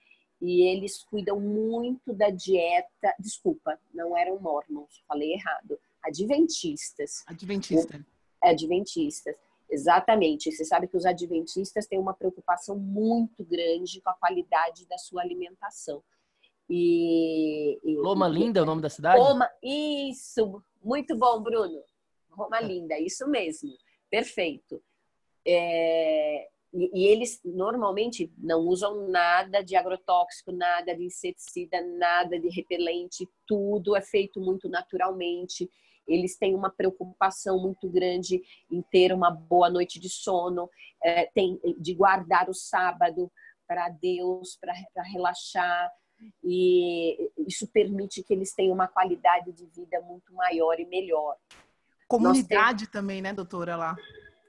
[0.42, 3.14] E eles cuidam muito da dieta.
[3.20, 5.80] Desculpa, não eram mormons, falei errado.
[6.04, 7.24] Adventistas.
[7.28, 8.06] Adventista.
[8.42, 9.36] Adventistas,
[9.80, 10.52] exatamente.
[10.52, 15.22] Você sabe que os adventistas têm uma preocupação muito grande com a qualidade da sua
[15.22, 16.04] alimentação.
[16.70, 19.20] E, e Loma Linda é o nome da cidade?
[19.20, 21.82] Loma, isso, muito bom, Bruno.
[22.30, 23.72] Roma Linda, isso mesmo,
[24.10, 24.82] perfeito.
[25.46, 32.50] É, e, e, eles normalmente não usam nada de agrotóxico, nada de inseticida, nada de
[32.50, 35.68] repelente, tudo é feito muito naturalmente.
[36.10, 40.69] Eles têm uma preocupação muito grande em ter uma boa noite de sono,
[41.04, 43.32] é, tem, de guardar o sábado
[43.67, 45.91] para Deus, para relaxar,
[46.43, 51.36] e isso permite que eles tenham uma qualidade de vida muito maior e melhor.
[52.08, 52.91] Comunidade temos...
[52.91, 53.95] também, né, doutora, lá?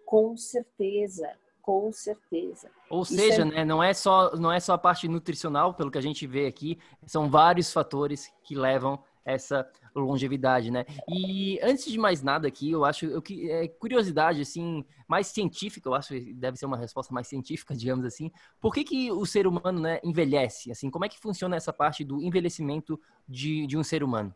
[0.07, 2.70] Com certeza, com certeza.
[2.88, 3.44] Ou isso seja, é...
[3.44, 6.46] né, não é só não é só a parte nutricional, pelo que a gente vê
[6.46, 10.85] aqui, são vários fatores que levam essa longevidade, né?
[11.09, 15.88] E antes de mais nada aqui, eu acho eu que é curiosidade assim, mais científica,
[15.88, 18.31] eu acho que deve ser uma resposta mais científica, digamos assim.
[18.61, 20.70] Por que, que o ser humano, né, envelhece?
[20.70, 24.35] Assim, como é que funciona essa parte do envelhecimento de, de um ser humano?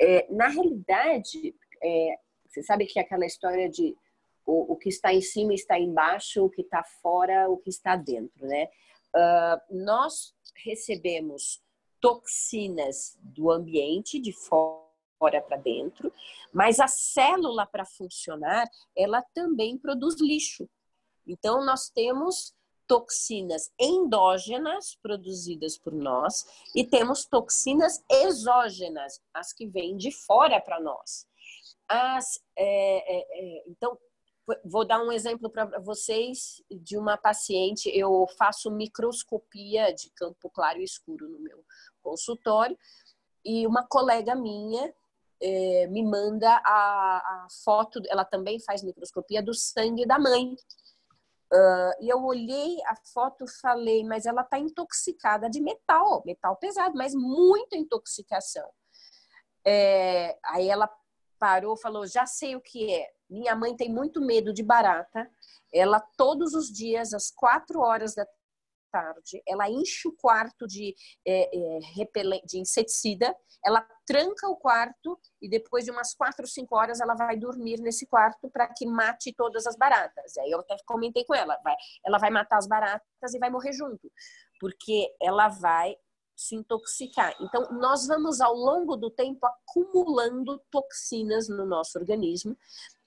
[0.00, 3.96] É, na realidade, é, você sabe que aquela história de
[4.44, 7.96] o, o, que está em cima está embaixo, o que está fora, o que está
[7.96, 8.68] dentro, né?
[9.14, 11.60] Uh, nós recebemos
[12.06, 16.12] toxinas do ambiente, de fora para dentro,
[16.52, 20.68] mas a célula, para funcionar, ela também produz lixo.
[21.26, 22.54] Então, nós temos
[22.86, 30.78] toxinas endógenas produzidas por nós e temos toxinas exógenas, as que vêm de fora para
[30.78, 31.26] nós.
[31.88, 33.98] As, é, é, é, então,
[34.64, 37.90] vou dar um exemplo para vocês de uma paciente.
[37.92, 41.64] Eu faço microscopia de campo claro e escuro no meu
[42.06, 42.78] consultório
[43.44, 44.94] e uma colega minha
[45.40, 50.54] é, me manda a, a, foto, ela também faz microscopia do sangue da mãe.
[51.52, 56.56] Uh, e eu olhei a foto e falei, mas ela está intoxicada de metal, metal
[56.56, 58.68] pesado, mas muita intoxicação.
[59.64, 60.90] É, aí ela
[61.38, 63.12] parou, falou, já sei o que é.
[63.28, 65.30] Minha mãe tem muito medo de barata.
[65.72, 68.26] Ela todos os dias às quatro horas da
[68.96, 70.94] tarde, ela enche o quarto de,
[71.26, 76.98] é, é, de inseticida, ela tranca o quarto e depois de umas quatro, cinco horas
[76.98, 80.36] ela vai dormir nesse quarto para que mate todas as baratas.
[80.38, 83.72] Aí eu até comentei com ela, vai, ela vai matar as baratas e vai morrer
[83.72, 84.10] junto,
[84.58, 85.94] porque ela vai
[86.34, 87.34] se intoxicar.
[87.40, 92.56] Então, nós vamos ao longo do tempo acumulando toxinas no nosso organismo.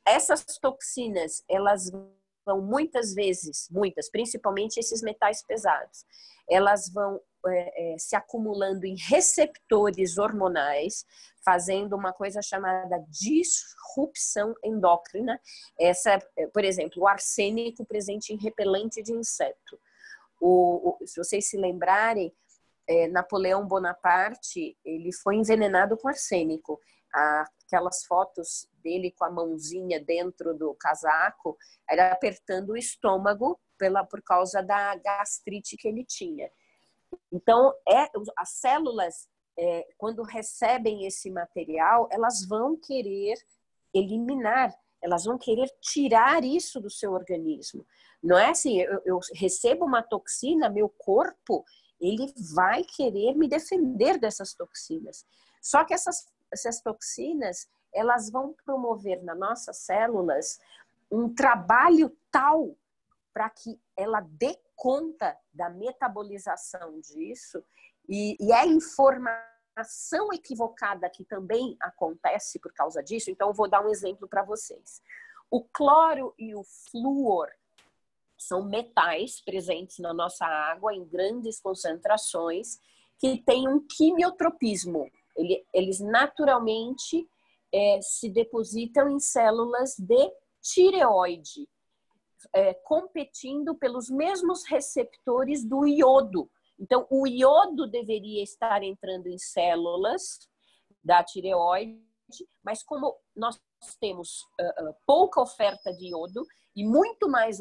[0.05, 1.91] Essas toxinas, elas
[2.49, 6.03] vão muitas vezes, muitas, principalmente esses metais pesados,
[6.49, 11.05] elas vão é, é, se acumulando em receptores hormonais,
[11.45, 15.39] fazendo uma coisa chamada disrupção endócrina.
[15.79, 19.79] Essa, é, por exemplo, o arsênico presente em repelente de inseto.
[20.41, 22.33] O, o, se vocês se lembrarem,
[22.87, 26.79] é, Napoleão Bonaparte ele foi envenenado com arsênico
[27.69, 31.55] aquelas fotos dele com a mãozinha dentro do casaco,
[31.87, 36.51] era apertando o estômago pela, por causa da gastrite que ele tinha.
[37.31, 43.35] Então, é, as células, é, quando recebem esse material, elas vão querer
[43.93, 47.85] eliminar, elas vão querer tirar isso do seu organismo.
[48.21, 51.63] Não é assim, eu, eu recebo uma toxina, meu corpo,
[52.01, 55.25] ele vai querer me defender dessas toxinas.
[55.61, 60.59] Só que essas essas toxinas, elas vão promover nas nossas células
[61.11, 62.75] um trabalho tal
[63.33, 67.63] para que ela dê conta da metabolização disso
[68.07, 73.29] e, e é informação equivocada que também acontece por causa disso.
[73.29, 75.01] Então, eu vou dar um exemplo para vocês.
[75.49, 77.49] O cloro e o flúor
[78.37, 82.79] são metais presentes na nossa água em grandes concentrações
[83.17, 87.27] que têm um quimiotropismo, ele, eles naturalmente
[87.73, 91.67] é, se depositam em células de tireoide,
[92.53, 96.49] é, competindo pelos mesmos receptores do iodo.
[96.79, 100.47] Então, o iodo deveria estar entrando em células
[101.03, 101.99] da tireoide,
[102.63, 103.59] mas como nós
[103.99, 107.59] temos uh, pouca oferta de iodo e muito mais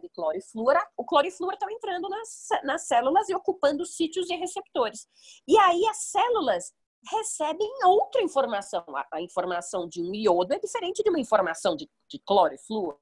[0.00, 3.84] de cloro e flúor, o cloro e flúor estão entrando nas, nas células e ocupando
[3.84, 5.06] sítios e receptores.
[5.46, 6.72] E aí as células
[7.10, 8.84] recebem outra informação.
[8.88, 12.58] A, a informação de um iodo é diferente de uma informação de, de cloro e
[12.58, 12.98] flúor.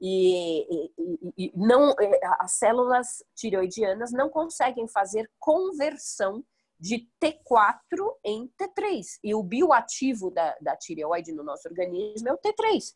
[0.00, 0.92] E, e,
[1.38, 6.44] e, não, é, as células tireoidianas não conseguem fazer conversão
[6.78, 7.78] de T4
[8.24, 9.20] em T3.
[9.22, 12.94] E o bioativo da, da tireoide no nosso organismo é o T3.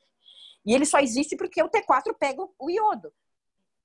[0.67, 3.13] E ele só existe porque o T4 pega o iodo.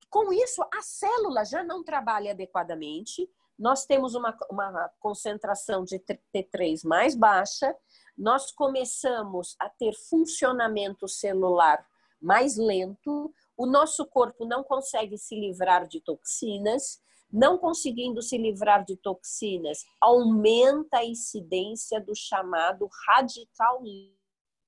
[0.09, 6.83] Com isso, a célula já não trabalha adequadamente, nós temos uma, uma concentração de T3
[6.83, 7.73] mais baixa,
[8.17, 11.85] nós começamos a ter funcionamento celular
[12.19, 17.01] mais lento, o nosso corpo não consegue se livrar de toxinas,
[17.31, 23.81] não conseguindo se livrar de toxinas, aumenta a incidência do chamado radical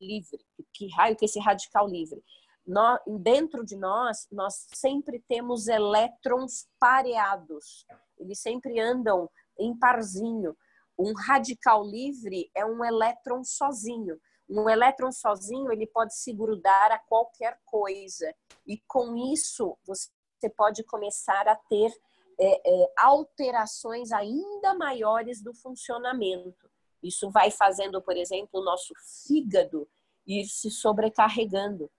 [0.04, 0.40] livre.
[0.74, 2.24] Que raio que esse radical livre?
[2.66, 7.86] Nós, dentro de nós, nós sempre temos elétrons pareados.
[8.18, 9.30] Eles sempre andam
[9.60, 10.56] em parzinho.
[10.98, 14.20] Um radical livre é um elétron sozinho.
[14.50, 18.34] Um elétron sozinho, ele pode se grudar a qualquer coisa.
[18.66, 21.92] E com isso, você pode começar a ter
[22.40, 26.70] é, é, alterações ainda maiores do funcionamento.
[27.04, 28.94] Isso vai fazendo, por exemplo, o nosso
[29.28, 29.88] fígado
[30.26, 31.90] ir se sobrecarregando.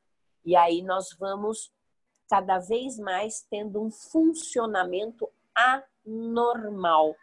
[0.44, 1.70] E aí nós vamos
[2.28, 7.14] cada vez mais tendo um funcionamento anormal.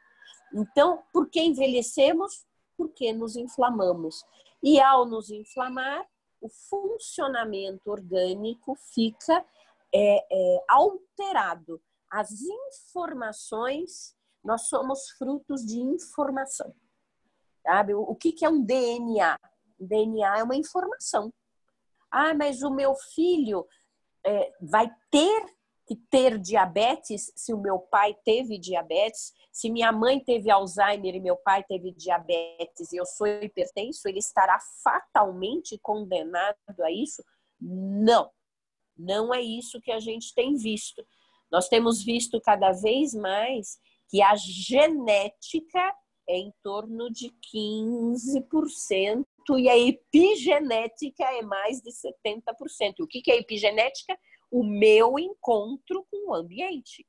[0.53, 2.45] Então, por que envelhecemos?
[2.77, 4.23] Porque nos inflamamos.
[4.61, 6.05] E ao nos inflamar,
[6.39, 9.45] o funcionamento orgânico fica
[9.93, 16.75] é, é, alterado as informações, nós somos frutos de informação.
[17.63, 17.93] Sabe?
[17.93, 19.39] O que, que é um DNA?
[19.79, 21.31] O DNA é uma informação.
[22.09, 23.65] Ah, mas o meu filho
[24.25, 25.45] é, vai ter
[25.85, 31.19] que ter diabetes se o meu pai teve diabetes, se minha mãe teve Alzheimer e
[31.19, 37.23] meu pai teve diabetes e eu sou hipertenso, ele estará fatalmente condenado a isso?
[37.59, 38.31] Não,
[38.97, 41.05] não é isso que a gente tem visto.
[41.51, 43.77] Nós temos visto cada vez mais
[44.09, 45.93] que a genética
[46.27, 49.25] é em torno de 15%
[49.57, 53.01] e a epigenética é mais de 70%.
[53.01, 54.17] O que é epigenética?
[54.49, 57.05] O meu encontro com o ambiente.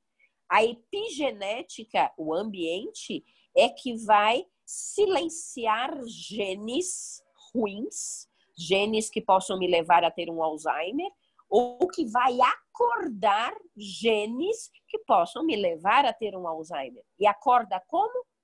[0.48, 3.24] A epigenética, o ambiente,
[3.56, 11.10] é que vai silenciar genes ruins, genes que possam me levar a ter um Alzheimer,
[11.48, 17.04] ou que vai acordar genes que possam me levar a ter um Alzheimer.
[17.18, 18.24] E acorda como?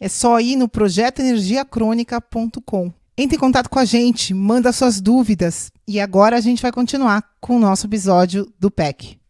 [0.00, 2.90] É só ir no projetoenergiacrônica.com.
[3.18, 7.36] Entre em contato com a gente, manda suas dúvidas e agora a gente vai continuar
[7.38, 9.20] com o nosso episódio do PEC.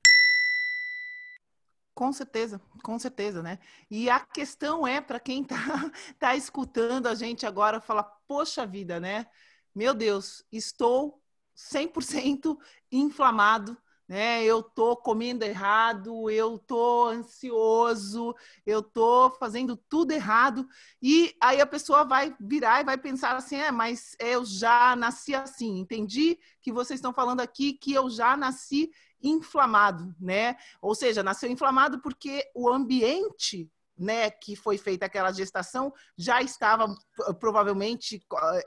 [1.92, 3.58] Com certeza, com certeza, né?
[3.90, 5.56] E a questão é, para quem está
[6.20, 9.26] tá escutando a gente agora, fala, poxa vida, né?
[9.74, 11.20] Meu Deus, estou
[11.56, 12.56] 100%
[12.92, 13.76] inflamado,
[14.11, 14.42] né?
[14.42, 18.34] Eu tô comendo errado, eu tô ansioso,
[18.66, 20.66] eu tô fazendo tudo errado.
[21.00, 25.32] E aí a pessoa vai virar e vai pensar assim: é, mas eu já nasci
[25.32, 25.78] assim.
[25.78, 28.90] Entendi que vocês estão falando aqui que eu já nasci
[29.22, 30.56] inflamado, né?
[30.82, 36.92] Ou seja, nasceu inflamado porque o ambiente né, que foi feita aquela gestação já estava
[37.38, 38.20] provavelmente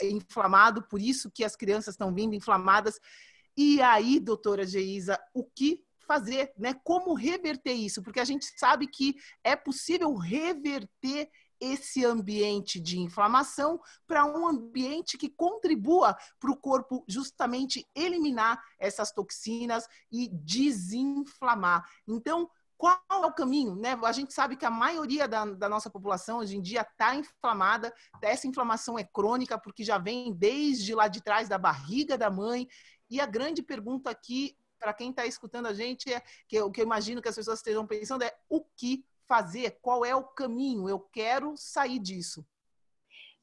[0.03, 2.97] inflamado, por isso que as crianças estão vindo inflamadas.
[3.55, 6.73] E aí, doutora Geisa, o que fazer, né?
[6.83, 8.01] Como reverter isso?
[8.01, 11.29] Porque a gente sabe que é possível reverter
[11.59, 19.11] esse ambiente de inflamação para um ambiente que contribua para o corpo justamente eliminar essas
[19.13, 21.87] toxinas e desinflamar.
[22.05, 22.49] Então,
[22.83, 23.77] qual é o caminho?
[23.77, 23.97] Né?
[24.03, 27.93] A gente sabe que a maioria da, da nossa população hoje em dia está inflamada.
[28.21, 32.67] Essa inflamação é crônica porque já vem desde lá de trás da barriga da mãe.
[33.13, 36.81] E a grande pergunta aqui para quem está escutando a gente é que o que
[36.81, 39.77] eu imagino que as pessoas estejam pensando é o que fazer?
[39.83, 40.89] Qual é o caminho?
[40.89, 42.43] Eu quero sair disso.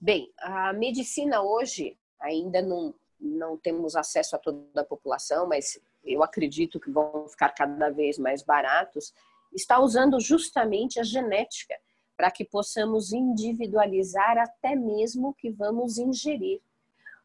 [0.00, 6.24] Bem, a medicina hoje ainda não, não temos acesso a toda a população, mas eu
[6.24, 9.14] acredito que vão ficar cada vez mais baratos,
[9.52, 11.76] está usando justamente a genética
[12.16, 16.60] para que possamos individualizar até mesmo o que vamos ingerir.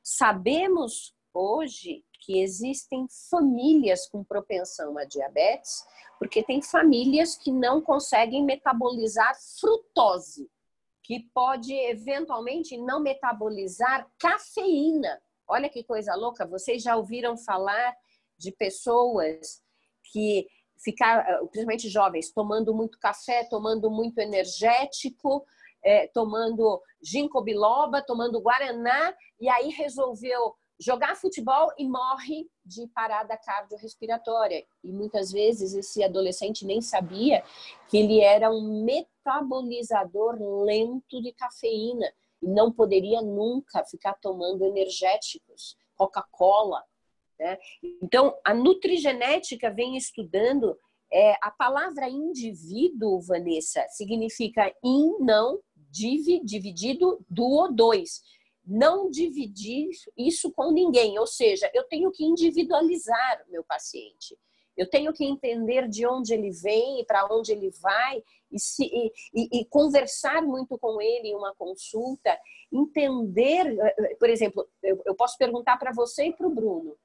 [0.03, 5.85] Sabemos hoje que existem famílias com propensão a diabetes,
[6.17, 10.49] porque tem famílias que não conseguem metabolizar frutose,
[11.03, 15.21] que pode eventualmente não metabolizar cafeína.
[15.47, 17.95] Olha que coisa louca, vocês já ouviram falar
[18.39, 19.61] de pessoas
[20.11, 20.47] que
[20.83, 25.45] ficar, principalmente jovens, tomando muito café, tomando muito energético,
[25.83, 33.37] é, tomando ginkgo biloba, tomando guaraná, e aí resolveu jogar futebol e morre de parada
[33.37, 34.65] cardiorrespiratória.
[34.83, 37.43] E muitas vezes esse adolescente nem sabia
[37.87, 42.11] que ele era um metabolizador lento de cafeína
[42.41, 46.83] e não poderia nunca ficar tomando energéticos, Coca-Cola.
[47.39, 47.57] Né?
[48.01, 50.77] Então, a nutrigenética vem estudando
[51.11, 55.59] é, a palavra indivíduo, Vanessa, significa in, não,
[55.89, 58.21] div, dividido, duo, dois
[58.65, 64.37] não dividir isso com ninguém, ou seja, eu tenho que individualizar o meu paciente.
[64.75, 68.83] Eu tenho que entender de onde ele vem e para onde ele vai e, se,
[68.83, 72.37] e, e, e, conversar muito com ele em uma consulta,
[72.71, 76.97] entender, eh, por exemplo, eu, eu posso perguntar para você e para o Bruno,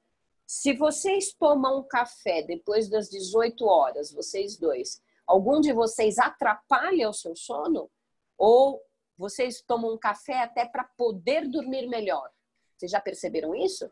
[0.47, 7.13] se vocês tomam café depois das 18 horas, vocês dois, algum de vocês atrapalha o
[7.13, 7.89] seu sono?
[8.37, 8.83] Ou
[9.21, 12.27] vocês tomam um café até para poder dormir melhor.
[12.75, 13.89] Vocês já perceberam isso?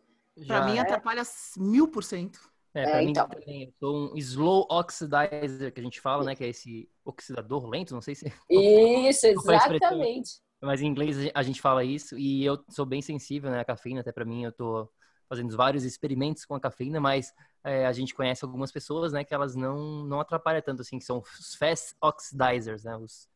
[0.46, 0.80] Para mim, é.
[0.80, 1.22] atrapalha
[1.58, 2.40] mil por cento.
[2.72, 3.28] É, pra é, mim então.
[3.28, 3.64] também.
[3.64, 6.34] Eu sou um slow oxidizer, que a gente fala, né?
[6.34, 8.32] Que é esse oxidador lento, não sei se...
[8.48, 10.40] Isso, exatamente.
[10.62, 14.00] Mas em inglês a gente fala isso e eu sou bem sensível né, à cafeína,
[14.00, 14.90] até para mim eu tô
[15.28, 19.32] fazendo vários experimentos com a cafeína, mas é, a gente conhece algumas pessoas, né, que
[19.32, 23.28] elas não, não atrapalham tanto assim, que são os fast oxidizers, né, os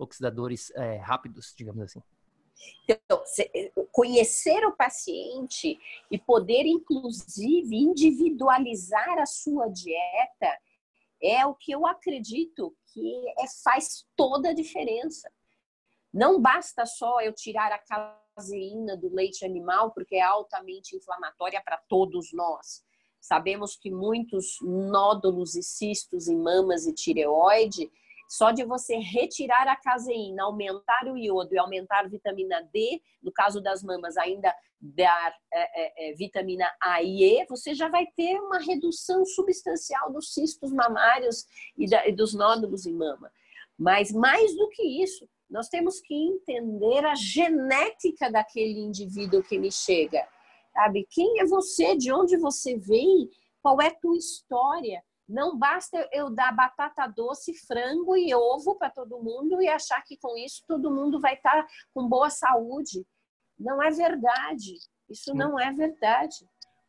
[0.00, 2.02] oxidadores é, rápidos, digamos assim.
[2.88, 3.22] Então,
[3.92, 5.78] conhecer o paciente
[6.10, 10.58] e poder, inclusive, individualizar a sua dieta
[11.22, 15.30] é o que eu acredito que é, faz toda a diferença.
[16.12, 21.78] Não basta só eu tirar a caseína do leite animal, porque é altamente inflamatória para
[21.88, 22.84] todos nós.
[23.20, 27.90] Sabemos que muitos nódulos e cistos em mamas e tireoide
[28.30, 33.32] só de você retirar a caseína, aumentar o iodo e aumentar a vitamina D, no
[33.32, 38.06] caso das mamas, ainda dar é, é, é, vitamina A e E, você já vai
[38.16, 41.44] ter uma redução substancial dos cistos mamários
[41.76, 43.32] e, da, e dos nódulos em mama.
[43.76, 49.72] Mas mais do que isso, nós temos que entender a genética daquele indivíduo que me
[49.72, 50.24] chega.
[50.72, 51.04] Sabe?
[51.10, 51.96] Quem é você?
[51.96, 53.28] De onde você vem?
[53.60, 55.02] Qual é a tua história?
[55.30, 60.16] Não basta eu dar batata doce, frango e ovo para todo mundo e achar que
[60.16, 63.06] com isso todo mundo vai estar tá com boa saúde.
[63.56, 64.74] Não é verdade.
[65.08, 66.36] Isso não é verdade.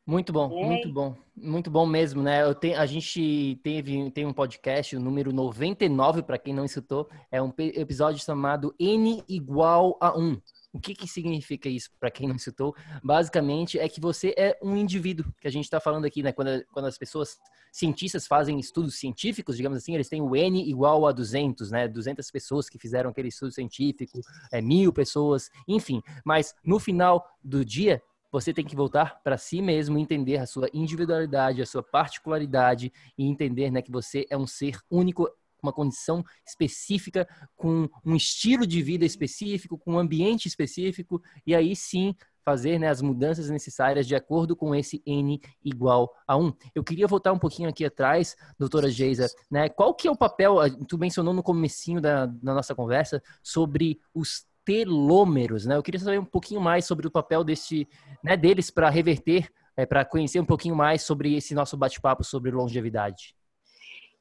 [0.08, 0.66] Muito bom, é.
[0.66, 2.42] muito bom, muito bom mesmo, né?
[2.42, 7.08] Eu tenho, a gente teve tem um podcast, o número 99, para quem não escutou,
[7.32, 10.42] é um episódio chamado N igual a 1.
[10.74, 12.74] O que, que significa isso, para quem não citou?
[13.04, 16.32] Basicamente, é que você é um indivíduo, que a gente está falando aqui, né?
[16.32, 17.38] Quando, quando as pessoas,
[17.72, 21.88] cientistas, fazem estudos científicos, digamos assim, eles têm o N igual a 200, né?
[21.90, 26.02] 200 pessoas que fizeram aquele estudo científico, é, mil pessoas, enfim.
[26.24, 28.02] Mas no final do dia,
[28.32, 33.26] você tem que voltar para si mesmo, entender a sua individualidade, a sua particularidade e
[33.26, 35.30] entender né, que você é um ser único
[35.62, 41.76] uma condição específica, com um estilo de vida específico, com um ambiente específico, e aí
[41.76, 46.54] sim fazer né, as mudanças necessárias de acordo com esse N igual a 1.
[46.74, 50.56] Eu queria voltar um pouquinho aqui atrás, doutora Geisa, né, qual que é o papel,
[50.88, 55.76] tu mencionou no comecinho da, da nossa conversa, sobre os telômeros, né?
[55.76, 57.88] Eu queria saber um pouquinho mais sobre o papel desse,
[58.24, 62.52] né, deles para reverter, é, para conhecer um pouquinho mais sobre esse nosso bate-papo sobre
[62.52, 63.36] longevidade.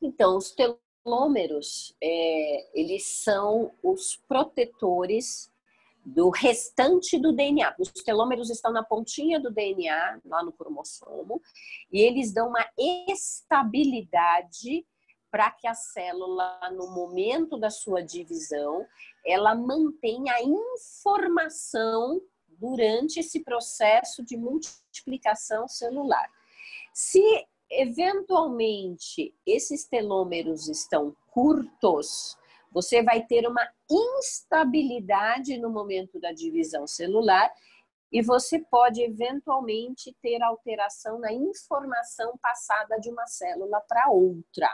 [0.01, 5.51] Então, os telômeros telômeros, é, eles são os protetores
[6.05, 7.74] do restante do DNA.
[7.78, 11.40] Os telômeros estão na pontinha do DNA, lá no cromossomo,
[11.92, 12.66] e eles dão uma
[13.09, 14.86] estabilidade
[15.30, 18.84] para que a célula, no momento da sua divisão,
[19.24, 26.28] ela mantenha a informação durante esse processo de multiplicação celular.
[26.92, 27.22] Se
[27.71, 32.37] eventualmente esses telômeros estão curtos,
[32.73, 37.51] você vai ter uma instabilidade no momento da divisão celular
[38.12, 44.68] e você pode eventualmente ter alteração na informação passada de uma célula para outra.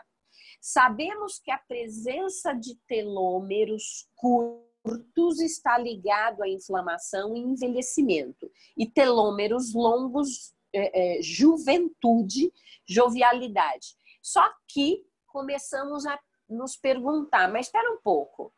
[0.60, 9.74] Sabemos que a presença de telômeros curtos está ligado à inflamação e envelhecimento, e telômeros
[9.74, 12.52] longos é, é, juventude,
[12.86, 13.96] jovialidade.
[14.22, 16.18] Só que começamos a
[16.48, 18.52] nos perguntar, mas espera um pouco,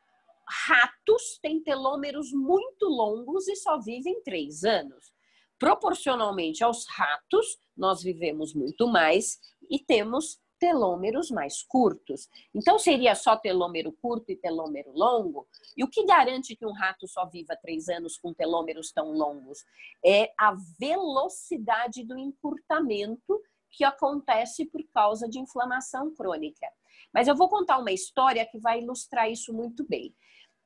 [0.67, 5.13] ratos têm telômeros muito longos e só vivem três anos.
[5.59, 9.39] Proporcionalmente aos ratos, nós vivemos muito mais
[9.71, 12.29] e temos telômeros mais curtos.
[12.55, 15.47] Então, seria só telômero curto e telômero longo?
[15.77, 19.65] E o que garante que um rato só viva três anos com telômeros tão longos?
[20.05, 23.41] É a velocidade do encurtamento
[23.71, 26.67] que acontece por causa de inflamação crônica.
[27.13, 30.15] Mas eu vou contar uma história que vai ilustrar isso muito bem.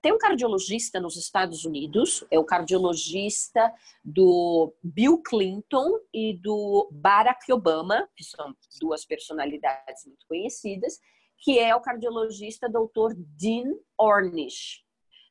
[0.03, 3.73] Tem um cardiologista nos Estados Unidos, é o cardiologista
[4.05, 10.99] do Bill Clinton e do Barack Obama, que são duas personalidades muito conhecidas,
[11.39, 13.15] que é o cardiologista Dr.
[13.17, 14.85] Dean Ornish.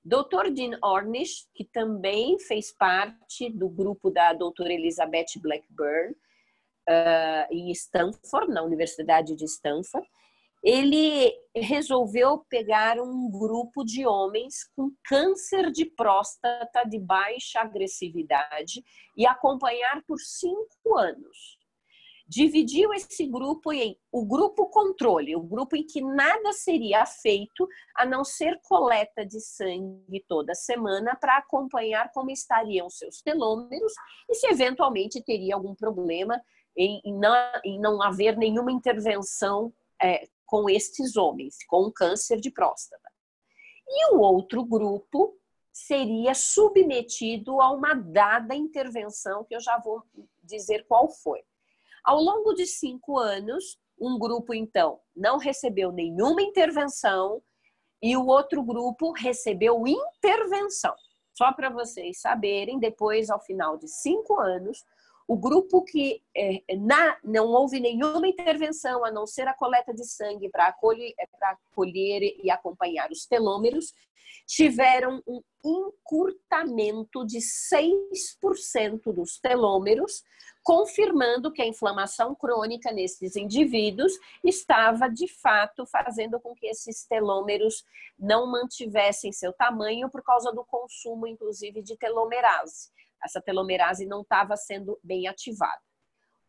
[0.05, 0.49] Dr.
[0.53, 6.15] Dean Ornish, que também fez parte do grupo da doutora Elizabeth Blackburn
[6.89, 10.07] uh, em Stanford, na Universidade de Stanford,
[10.63, 18.83] ele resolveu pegar um grupo de homens com câncer de próstata de baixa agressividade
[19.17, 21.59] e acompanhar por cinco anos.
[22.27, 28.05] Dividiu esse grupo em o grupo controle, o grupo em que nada seria feito a
[28.05, 33.91] não ser coleta de sangue toda semana para acompanhar como estariam seus telômeros
[34.29, 36.39] e se eventualmente teria algum problema
[36.77, 37.35] em, não,
[37.65, 43.09] em não haver nenhuma intervenção é, com estes homens com câncer de próstata.
[43.87, 45.33] E o outro grupo
[45.71, 50.03] seria submetido a uma dada intervenção, que eu já vou
[50.43, 51.39] dizer qual foi.
[52.03, 57.41] Ao longo de cinco anos, um grupo, então, não recebeu nenhuma intervenção
[58.03, 60.93] e o outro grupo recebeu intervenção.
[61.33, 64.83] Só para vocês saberem, depois, ao final de cinco anos,
[65.31, 70.03] o grupo que é, na, não houve nenhuma intervenção, a não ser a coleta de
[70.03, 73.93] sangue para acolher, é, acolher e acompanhar os telômeros,
[74.45, 80.21] tiveram um encurtamento de 6% dos telômeros,
[80.63, 84.11] confirmando que a inflamação crônica nesses indivíduos
[84.43, 87.85] estava de fato fazendo com que esses telômeros
[88.19, 92.89] não mantivessem seu tamanho por causa do consumo, inclusive, de telomerase
[93.23, 95.81] essa telomerase não estava sendo bem ativada.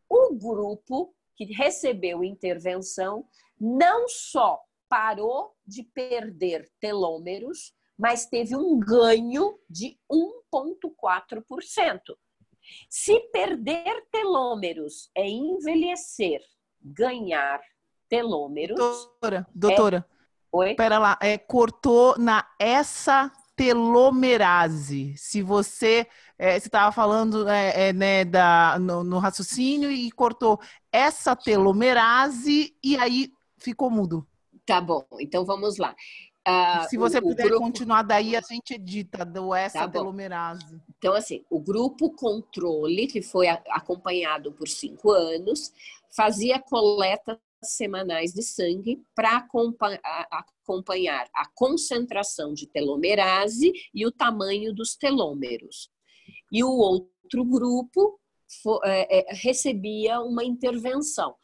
[0.08, 3.26] O grupo que recebeu intervenção
[3.58, 12.00] não só parou de perder telômeros, mas teve um ganho de 1,4%.
[12.88, 16.40] Se perder telômeros é envelhecer,
[16.80, 17.60] ganhar
[18.08, 18.76] telômeros.
[18.76, 20.06] Doutora, doutora.
[20.08, 20.12] É...
[20.54, 20.74] Oi?
[20.74, 25.16] Pera lá, é, cortou na essa telomerase.
[25.16, 26.06] Se você
[26.42, 32.76] é, você estava falando é, é, né, da, no, no, raciocínio e cortou essa telomerase
[32.82, 34.26] e aí ficou mudo.
[34.66, 35.94] Tá bom, então vamos lá.
[36.44, 37.64] Uh, Se você o, puder o grupo...
[37.66, 40.82] continuar daí, a gente edita do essa tá telomerase.
[40.98, 45.72] Então, assim, o grupo controle, que foi acompanhado por cinco anos,
[46.10, 54.96] fazia coleta semanais de sangue para acompanhar a concentração de telomerase e o tamanho dos
[54.96, 55.88] telômeros
[56.52, 58.20] e o outro grupo
[58.84, 61.34] é, é, recebia uma intervenção.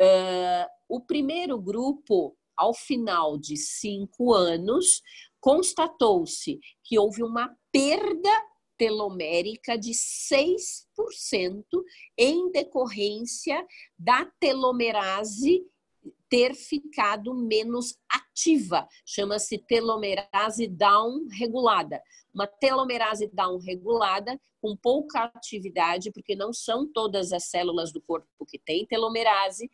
[0.00, 5.00] É, o primeiro grupo, ao final de cinco anos,
[5.40, 11.64] constatou-se que houve uma perda telomérica de 6%
[12.18, 13.64] em decorrência
[13.96, 15.62] da telomerase
[16.30, 18.88] ter ficado menos ativa.
[19.04, 22.00] Chama-se telomerase down regulada.
[22.32, 28.46] Uma telomerase down regulada com pouca atividade, porque não são todas as células do corpo
[28.46, 29.68] que têm telomerase.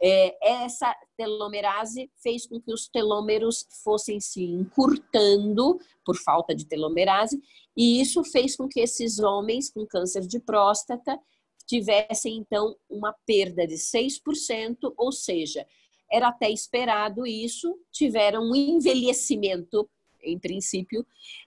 [0.00, 7.40] É, essa telomerase fez com que os telômeros fossem se encurtando por falta de telomerase,
[7.74, 11.18] e isso fez com que esses homens com câncer de próstata
[11.66, 15.66] tivessem então uma perda de 6%, ou seja,
[16.10, 19.88] era até esperado isso, tiveram um envelhecimento,
[20.22, 21.06] em princípio,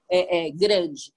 [0.10, 1.14] é, é, grande.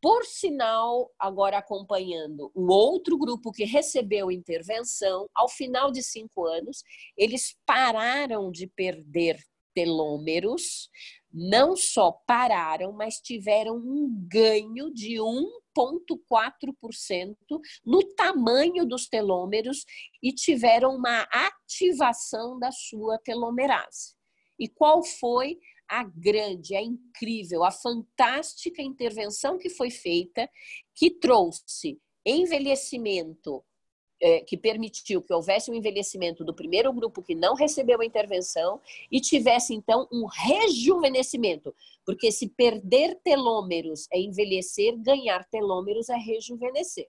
[0.00, 6.82] Por sinal, agora acompanhando o outro grupo que recebeu intervenção, ao final de cinco anos,
[7.16, 9.38] eles pararam de perder
[9.74, 10.88] telômeros,
[11.32, 15.20] não só pararam, mas tiveram um ganho de
[15.76, 17.36] 1,4%
[17.84, 19.84] no tamanho dos telômeros
[20.22, 24.14] e tiveram uma ativação da sua telomerase.
[24.58, 25.58] E qual foi
[25.88, 30.48] a grande, a incrível, a fantástica intervenção que foi feita,
[30.94, 33.64] que trouxe envelhecimento
[34.20, 38.80] é, que permitiu que houvesse um envelhecimento do primeiro grupo que não recebeu a intervenção
[39.10, 41.74] e tivesse, então, um rejuvenescimento.
[42.04, 47.08] Porque se perder telômeros é envelhecer, ganhar telômeros é rejuvenescer.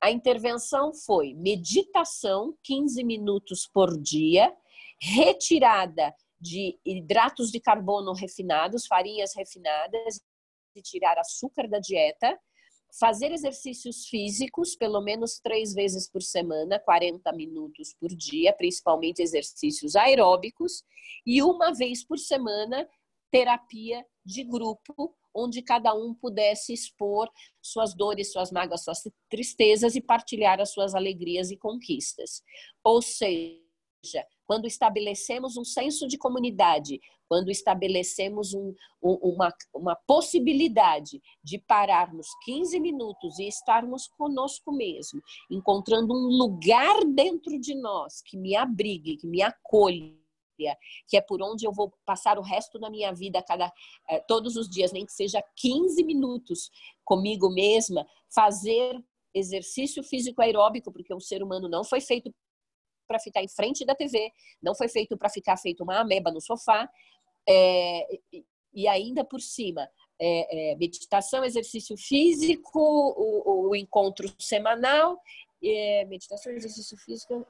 [0.00, 4.54] A intervenção foi meditação, 15 minutos por dia,
[5.00, 10.20] retirada de hidratos de carbono refinados, farinhas refinadas,
[10.74, 12.38] e tirar açúcar da dieta,
[12.98, 19.96] fazer exercícios físicos, pelo menos três vezes por semana, 40 minutos por dia, principalmente exercícios
[19.96, 20.84] aeróbicos,
[21.26, 22.88] e uma vez por semana,
[23.30, 27.28] terapia de grupo, onde cada um pudesse expor
[27.60, 32.42] suas dores, suas mágoas, suas tristezas e partilhar as suas alegrias e conquistas.
[32.84, 33.60] Ou seja,
[34.46, 42.78] quando estabelecemos um senso de comunidade, quando estabelecemos um, uma, uma possibilidade de pararmos 15
[42.80, 45.20] minutos e estarmos conosco mesmo,
[45.50, 50.22] encontrando um lugar dentro de nós que me abrigue, que me acolhe,
[51.08, 53.72] que é por onde eu vou passar o resto da minha vida cada
[54.08, 56.70] eh, todos os dias, nem que seja 15 minutos
[57.04, 59.02] comigo mesma, fazer
[59.34, 62.32] exercício físico aeróbico, porque o ser humano não foi feito
[63.06, 64.32] para ficar em frente da TV,
[64.62, 66.88] não foi feito para ficar feito uma ameba no sofá,
[67.48, 68.20] é,
[68.72, 69.88] e ainda por cima,
[70.20, 75.20] é, é, meditação, exercício físico, o, o encontro semanal,
[75.62, 77.46] é, meditação, exercício físico,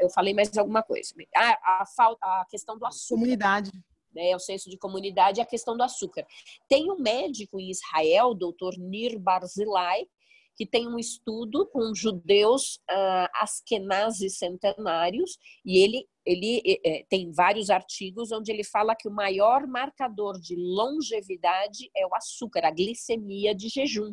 [0.00, 1.14] eu falei mais alguma coisa.
[1.34, 3.20] Ah, a, a, a questão do açúcar.
[3.20, 3.70] Comunidade.
[4.14, 6.26] Né, o senso de comunidade e a questão do açúcar.
[6.66, 10.08] Tem um médico em Israel, doutor Nir Barzilai,
[10.56, 17.68] que tem um estudo com judeus uh, askenazes centenários, e ele, ele é, tem vários
[17.68, 23.54] artigos onde ele fala que o maior marcador de longevidade é o açúcar, a glicemia
[23.54, 24.12] de jejum.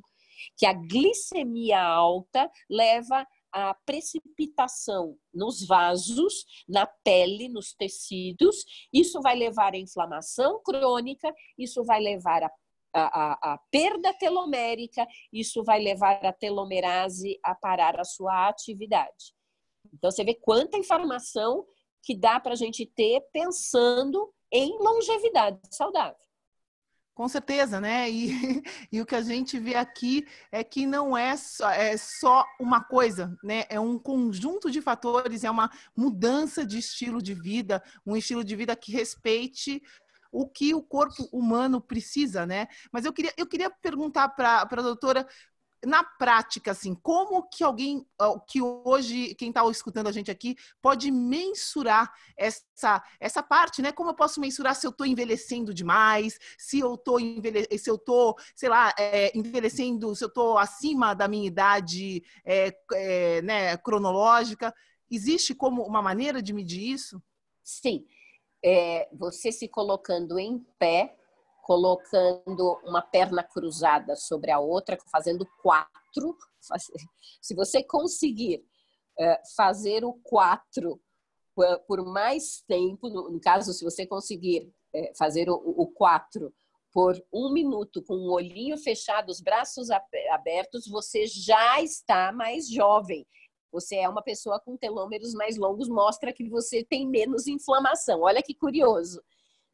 [0.58, 8.66] Que a glicemia alta leva a precipitação nos vasos, na pele, nos tecidos.
[8.92, 12.44] Isso vai levar à inflamação crônica, isso vai levar
[12.94, 19.34] a a, a, perda telomérica, isso vai levar a telomerase a parar a sua atividade.
[19.94, 21.66] Então, você vê quanta informação
[22.02, 26.24] que dá para a gente ter pensando em longevidade saudável.
[27.16, 28.10] Com certeza, né?
[28.10, 28.32] E,
[28.92, 32.84] e, o que a gente vê aqui é que não é só, é só uma
[32.84, 33.66] coisa, né?
[33.70, 38.56] É um conjunto de fatores, é uma mudança de estilo de vida, um estilo de
[38.56, 39.82] vida que respeite
[40.34, 42.68] o que o corpo humano precisa, né?
[42.92, 45.28] Mas eu queria, eu queria perguntar para a doutora
[45.86, 48.06] na prática, assim, como que alguém,
[48.48, 53.92] que hoje, quem está escutando a gente aqui, pode mensurar essa, essa parte, né?
[53.92, 58.38] Como eu posso mensurar se eu estou envelhecendo demais, se eu estou se eu tô,
[58.56, 64.74] sei lá, é, envelhecendo, se eu estou acima da minha idade é, é, né, cronológica.
[65.12, 67.22] Existe como uma maneira de medir isso?
[67.62, 68.06] Sim
[68.64, 71.16] é, você se colocando em pé,
[71.64, 76.38] colocando uma perna cruzada sobre a outra, fazendo quatro.
[77.42, 78.66] Se você conseguir
[79.20, 81.00] é, fazer o quatro
[81.88, 86.52] por mais tempo, no caso, se você conseguir é, fazer o quatro
[86.92, 89.90] por um minuto com o olhinho fechado, os braços
[90.32, 93.24] abertos, você já está mais jovem
[93.74, 98.22] você é uma pessoa com telômeros mais longos, mostra que você tem menos inflamação.
[98.22, 99.20] Olha que curioso.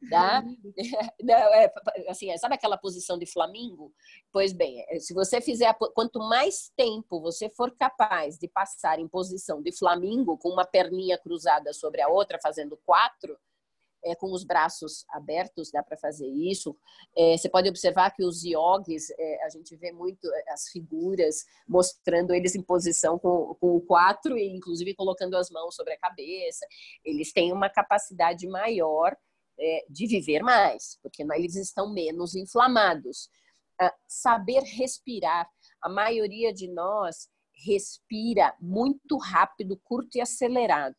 [0.08, 0.42] Tá?
[1.28, 1.72] é,
[2.08, 3.92] assim, sabe aquela posição de flamingo?
[4.32, 9.06] Pois bem, é, se você fizer, quanto mais tempo você for capaz de passar em
[9.06, 13.36] posição de flamingo, com uma perninha cruzada sobre a outra, fazendo quatro,
[14.04, 16.76] é, com os braços abertos, dá para fazer isso.
[17.16, 21.44] É, você pode observar que os iogues, é, a gente vê muito é, as figuras
[21.68, 25.98] mostrando eles em posição com, com o quatro e inclusive colocando as mãos sobre a
[25.98, 26.66] cabeça.
[27.04, 29.16] Eles têm uma capacidade maior
[29.58, 33.28] é, de viver mais, porque eles estão menos inflamados.
[33.80, 35.48] Ah, saber respirar.
[35.82, 37.28] A maioria de nós
[37.64, 40.96] respira muito rápido, curto e acelerado.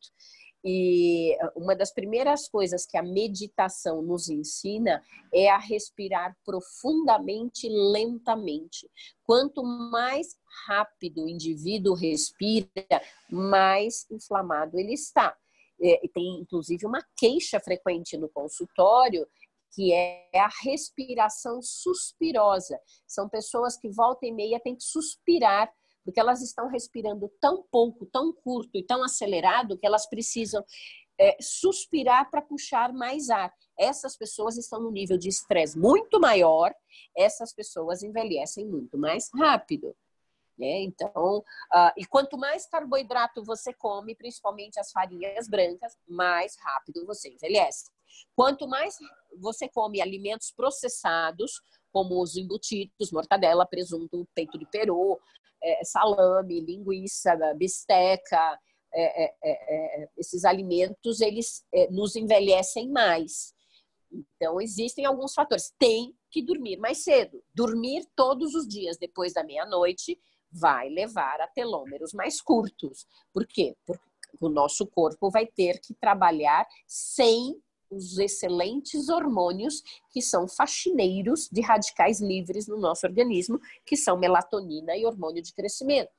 [0.64, 5.04] E uma das primeiras coisas que a meditação nos ensina
[5.34, 8.90] é a respirar profundamente, lentamente.
[9.24, 10.36] Quanto mais
[10.68, 15.36] rápido o indivíduo respira, mais inflamado ele está.
[15.82, 19.28] É, tem inclusive uma queixa frequente no consultório
[19.74, 22.80] que é a respiração suspirosa.
[23.08, 25.72] São pessoas que volta e meia têm que suspirar
[26.04, 30.64] porque elas estão respirando tão pouco, tão curto e tão acelerado que elas precisam
[31.20, 33.54] é, suspirar para puxar mais ar.
[33.78, 36.74] Essas pessoas estão no nível de estresse muito maior,
[37.16, 39.96] essas pessoas envelhecem muito mais rápido.
[40.58, 40.82] Né?
[40.84, 47.30] Então, uh, e quanto mais carboidrato você come, principalmente as farinhas brancas, mais rápido você
[47.30, 47.90] envelhece.
[48.36, 48.96] Quanto mais
[49.40, 55.20] você come alimentos processados, como os embutidos, mortadela, presunto, peito de peru,
[55.64, 58.60] é, salame, linguiça, bisteca,
[58.94, 63.54] é, é, é, é esses alimentos eles é, nos envelhecem mais.
[64.12, 65.74] Então existem alguns fatores.
[65.80, 67.44] Tem que dormir mais cedo.
[67.54, 70.20] Dormir todos os dias depois da meia-noite
[70.52, 73.06] vai levar a telômeros mais curtos.
[73.34, 73.76] Por quê?
[73.86, 74.04] Porque
[74.40, 81.62] o nosso corpo vai ter que trabalhar sem os excelentes hormônios que são faxineiros de
[81.62, 86.10] radicais livres no nosso organismo, que são melatonina e hormônio de crescimento.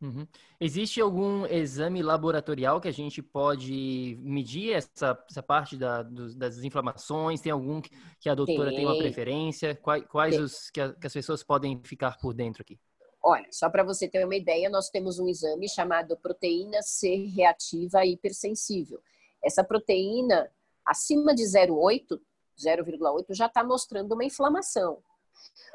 [0.00, 0.26] Uhum.
[0.60, 6.58] Existe algum exame laboratorial que a gente pode medir essa, essa parte da, do, das
[6.64, 7.40] inflamações?
[7.40, 9.76] Tem algum que, que a doutora tem, tem uma preferência?
[9.76, 12.80] Quais, quais os que, a, que as pessoas podem ficar por dentro aqui?
[13.22, 18.04] Olha, só para você ter uma ideia, nós temos um exame chamado proteína C reativa
[18.04, 19.00] hipersensível.
[19.40, 20.50] Essa proteína,
[20.86, 22.20] acima de 0,8,
[22.58, 25.02] 0,8 já está mostrando uma inflamação.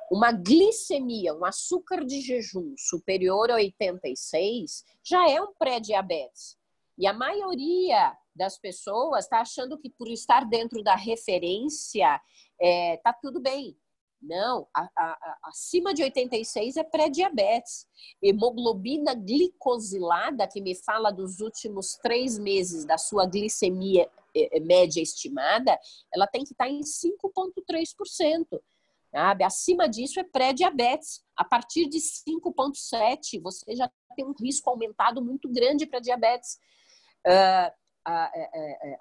[0.09, 6.57] Uma glicemia, um açúcar de jejum superior a 86 já é um pré-diabetes.
[6.97, 12.19] E a maioria das pessoas está achando que por estar dentro da referência
[12.59, 13.77] é, tá tudo bem.
[14.19, 17.85] Não, a, a, a, acima de 86 é pré-diabetes.
[18.21, 24.09] Hemoglobina glicosilada, que me fala dos últimos três meses da sua glicemia
[24.61, 25.77] média estimada,
[26.13, 28.59] ela tem que estar em 5,3%.
[29.11, 29.43] Sabe?
[29.43, 31.23] Acima disso é pré-diabetes.
[31.35, 36.59] A partir de 5,7 você já tem um risco aumentado muito grande para diabetes.
[37.25, 37.71] Uh,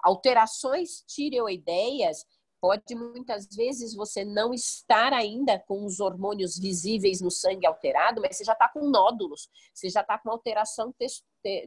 [0.03, 2.25] alterações tireoideias
[2.59, 8.35] pode muitas vezes você não estar ainda com os hormônios visíveis no sangue alterado, mas
[8.35, 10.93] você já está com nódulos, você já está com alteração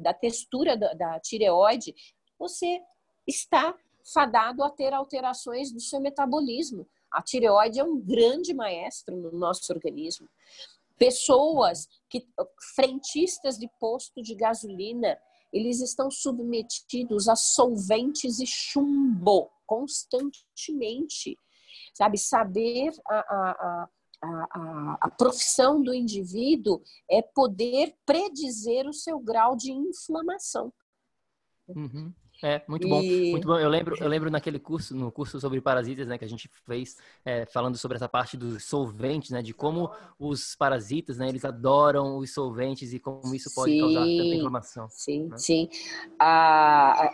[0.01, 1.95] da textura da tireoide,
[2.39, 2.81] você
[3.31, 3.75] está
[4.13, 6.87] fadado a ter alterações do seu metabolismo.
[7.11, 10.29] A tireoide é um grande maestro no nosso organismo.
[10.99, 12.29] Pessoas que
[12.75, 15.19] frentistas de posto de gasolina,
[15.53, 21.39] eles estão submetidos a solventes e chumbo constantemente.
[21.95, 23.89] Sabe, saber a, a,
[24.23, 30.73] a, a, profissão do indivíduo é poder predizer o seu grau de inflamação.
[31.69, 32.13] Uhum.
[32.43, 33.31] É, muito bom, e...
[33.31, 33.59] muito bom.
[33.59, 36.97] Eu lembro, eu lembro naquele curso, no curso sobre parasitas, né, que a gente fez,
[37.25, 42.17] é, falando sobre essa parte dos solventes, né, de como os parasitas, né, eles adoram
[42.17, 44.89] os solventes e como isso pode sim, causar tanta inflamação.
[44.89, 45.37] Sim, né?
[45.37, 45.69] sim.
[46.19, 47.11] Ah,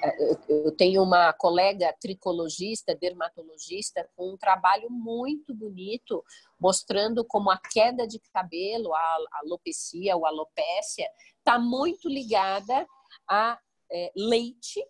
[0.48, 6.24] eu tenho uma colega tricologista, dermatologista, com um trabalho muito bonito,
[6.60, 11.06] mostrando como a queda de cabelo, a alopecia ou alopécia,
[11.38, 12.86] está muito ligada
[13.28, 13.58] a
[13.90, 14.82] é, leite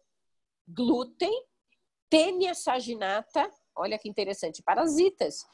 [0.67, 1.33] glúten,
[2.09, 5.47] tênia saginata, olha que interessante, parasitas.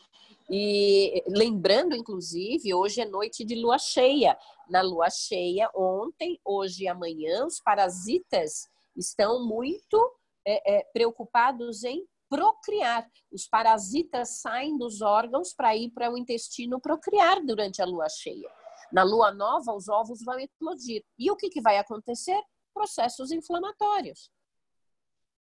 [0.51, 4.37] E lembrando, inclusive, hoje é noite de lua cheia.
[4.69, 9.99] Na lua cheia, ontem, hoje e amanhã, os parasitas estão muito
[10.47, 13.07] é, é, preocupados em procriar.
[13.31, 18.51] Os parasitas saem dos órgãos para ir para o intestino procriar durante a lua cheia.
[18.93, 21.03] Na lua nova, os ovos vão explodir.
[21.19, 22.41] E o que, que vai acontecer?
[22.75, 24.31] Processos inflamatórios.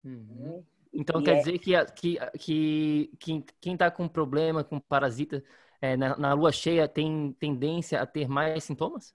[0.07, 0.63] Uhum.
[0.93, 1.39] Então e quer é...
[1.39, 5.43] dizer que, que, que, que quem está com problema, com parasita,
[5.81, 9.13] é, na, na lua cheia tem tendência a ter mais sintomas?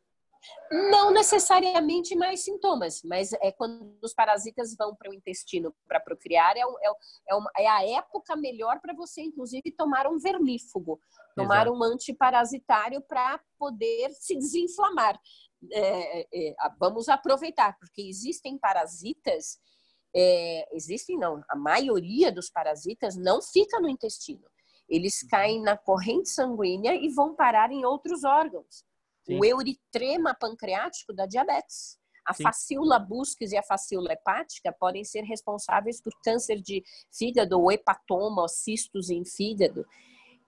[0.71, 6.57] Não necessariamente mais sintomas, mas é quando os parasitas vão para o intestino para procriar,
[6.57, 6.93] é, é,
[7.29, 11.01] é, uma, é, a época melhor para você, inclusive, tomar um vermífugo,
[11.37, 11.79] tomar Exato.
[11.79, 15.19] um antiparasitário para poder se desinflamar.
[15.71, 19.61] É, é, vamos aproveitar, porque existem parasitas
[20.15, 24.45] é, existem não, a maioria dos parasitas não fica no intestino.
[24.89, 25.29] Eles uhum.
[25.31, 28.85] caem na corrente sanguínea e vão parar em outros órgãos.
[29.25, 29.39] Sim.
[29.39, 31.99] O euritrema pancreático da diabetes.
[32.27, 32.45] A Sim.
[33.09, 38.49] busques e a facíula hepática podem ser responsáveis por câncer de fígado ou hepatoma, ou
[38.49, 39.85] cistos em fígado.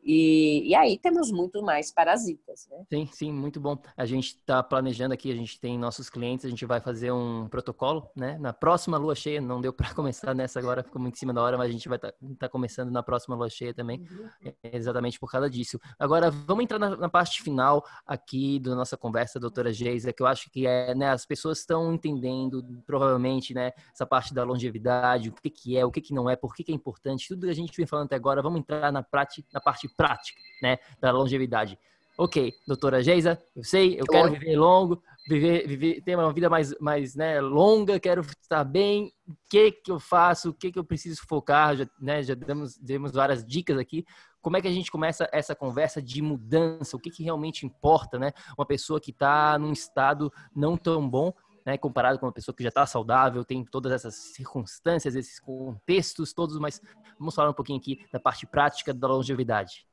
[0.05, 2.85] E, e, aí temos muito mais parasitas, né?
[2.93, 3.79] Sim, sim, muito bom.
[3.97, 7.49] A gente está planejando aqui, a gente tem nossos clientes, a gente vai fazer um
[7.49, 8.37] protocolo, né?
[8.39, 11.41] Na próxima lua cheia, não deu para começar nessa agora, ficou muito em cima da
[11.41, 14.29] hora, mas a gente vai estar tá, tá começando na próxima lua cheia também, uhum.
[14.63, 15.81] É, exatamente por causa disso.
[15.99, 20.27] Agora, vamos entrar na, na, parte final aqui da nossa conversa, doutora Geisa, que eu
[20.27, 25.33] acho que é, né, as pessoas estão entendendo, provavelmente, né, essa parte da longevidade, o
[25.33, 27.53] que, que é, o que, que não é, por que, que é importante, tudo que
[27.53, 31.11] a gente vem falando até agora, vamos entrar na, prática, na parte prática, né, da
[31.11, 31.79] longevidade.
[32.17, 36.73] ok, doutora Geisa, eu sei, eu quero viver longo, viver, viver, ter uma vida mais,
[36.79, 40.85] mais né, longa, quero estar bem, o que que eu faço, o que que eu
[40.85, 44.05] preciso focar, já, né, já demos, demos várias dicas aqui,
[44.41, 48.19] como é que a gente começa essa conversa de mudança, o que que realmente importa,
[48.19, 51.33] né, uma pessoa que está num estado não tão bom,
[51.65, 56.35] né, comparado com uma pessoa que já está saudável, tem todas essas circunstâncias, esses contextos
[56.35, 56.81] todos, mas
[57.19, 59.87] vamos falar um pouquinho aqui da parte prática da longevidade.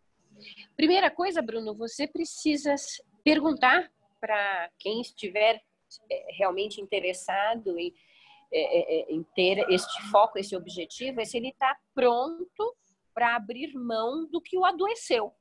[0.76, 2.76] Primeira coisa, Bruno, você precisa
[3.24, 5.62] perguntar para quem estiver
[6.10, 7.94] é, realmente interessado em,
[8.52, 12.76] é, é, em ter este foco, esse objetivo, é se ele está pronto
[13.14, 15.34] para abrir mão do que o adoeceu,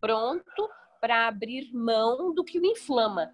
[0.00, 0.70] pronto
[1.00, 3.32] para abrir mão do que o inflama.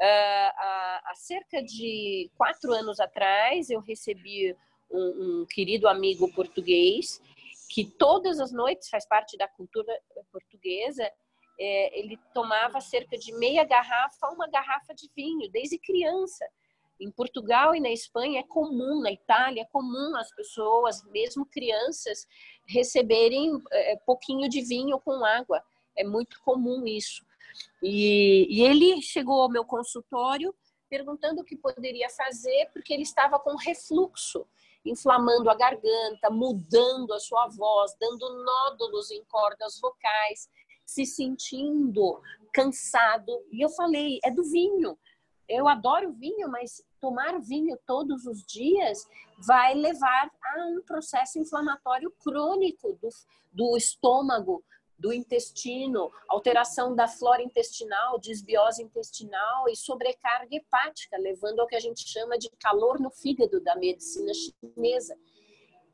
[0.00, 4.56] Uh, há, cerca de quatro anos atrás, eu recebi
[4.90, 7.20] um, um querido amigo português
[7.68, 9.92] que todas as noites faz parte da cultura
[10.32, 11.04] portuguesa.
[11.60, 16.46] É, ele tomava cerca de meia garrafa, uma garrafa de vinho, desde criança.
[17.00, 22.26] Em Portugal e na Espanha é comum, na Itália é comum as pessoas, mesmo crianças,
[22.66, 25.62] receberem é, pouquinho de vinho com água.
[25.96, 27.24] É muito comum isso.
[27.82, 30.54] E, e ele chegou ao meu consultório
[30.88, 34.46] perguntando o que poderia fazer, porque ele estava com refluxo
[34.84, 40.48] inflamando a garganta, mudando a sua voz, dando nódulos em cordas vocais,
[40.84, 42.20] se sentindo
[42.52, 43.32] cansado.
[43.50, 44.98] E eu falei: é do vinho.
[45.48, 48.98] Eu adoro vinho, mas tomar vinho todos os dias
[49.46, 53.08] vai levar a um processo inflamatório crônico do,
[53.52, 54.62] do estômago,
[54.98, 61.80] do intestino, alteração da flora intestinal, desbiose intestinal e sobrecarga hepática, levando ao que a
[61.80, 65.16] gente chama de calor no fígado da medicina chinesa.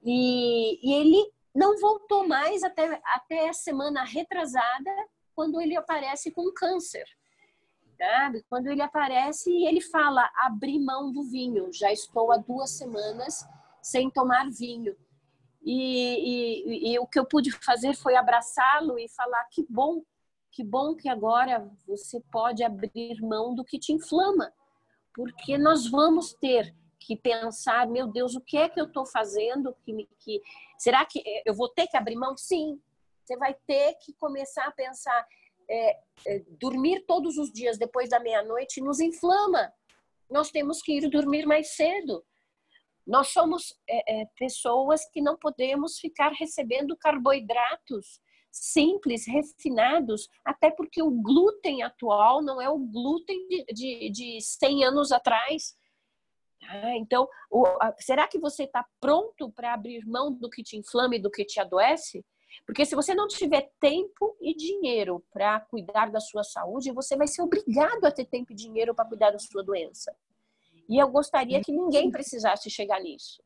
[0.03, 4.91] E, e ele não voltou mais até, até a semana retrasada,
[5.35, 7.05] quando ele aparece com câncer.
[7.99, 8.45] Sabe?
[8.49, 13.47] Quando ele aparece e ele fala: abri mão do vinho, já estou há duas semanas
[13.83, 14.97] sem tomar vinho.
[15.65, 20.03] E, e, e o que eu pude fazer foi abraçá-lo e falar: que bom,
[20.53, 24.53] que bom que agora você pode abrir mão do que te inflama,
[25.15, 29.75] porque nós vamos ter que pensar: meu Deus, o que é que eu estou fazendo?
[29.85, 30.43] Que, que,
[30.79, 32.37] será que eu vou ter que abrir mão?
[32.37, 32.79] Sim,
[33.25, 35.27] você vai ter que começar a pensar.
[35.67, 39.73] É, é, dormir todos os dias depois da meia-noite nos inflama.
[40.31, 42.23] Nós temos que ir dormir mais cedo.
[43.07, 51.03] Nós somos é, é, pessoas que não podemos ficar recebendo carboidratos simples, refinados, até porque
[51.03, 55.77] o glúten atual não é o glúten de, de, de 100 anos atrás.
[56.63, 60.77] Ah, então, o, a, será que você está pronto para abrir mão do que te
[60.77, 62.25] inflama e do que te adoece?
[62.65, 67.27] Porque se você não tiver tempo e dinheiro para cuidar da sua saúde, você vai
[67.27, 70.17] ser obrigado a ter tempo e dinheiro para cuidar da sua doença.
[70.89, 73.43] E eu gostaria que ninguém precisasse chegar nisso.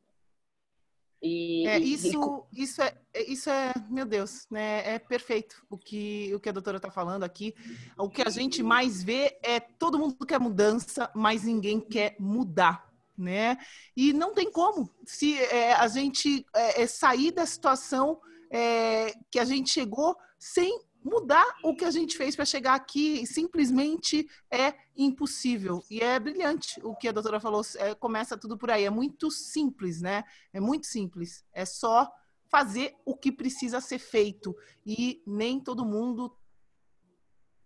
[1.21, 2.63] E, é, isso, e...
[2.63, 2.95] isso, é,
[3.27, 4.95] isso é, meu Deus, né?
[4.95, 7.55] É perfeito o que, o que a doutora está falando aqui.
[7.97, 12.89] O que a gente mais vê é todo mundo quer mudança, mas ninguém quer mudar,
[13.17, 13.59] né?
[13.97, 14.89] E não tem como.
[15.05, 18.21] Se é, a gente é, é sair da situação
[18.51, 23.27] é, que a gente chegou sem mudar o que a gente fez para chegar aqui
[23.27, 25.83] simplesmente é impossível.
[25.91, 27.63] E é brilhante o que a doutora falou.
[27.77, 28.85] É, começa tudo por aí.
[28.85, 30.25] É muito simples, né?
[30.53, 31.45] É muito simples.
[31.53, 32.11] É só
[32.49, 34.57] fazer o que precisa ser feito.
[34.85, 36.35] E nem todo mundo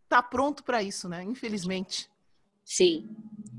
[0.04, 1.22] está pronto para isso, né?
[1.22, 2.10] Infelizmente.
[2.64, 3.08] Sim,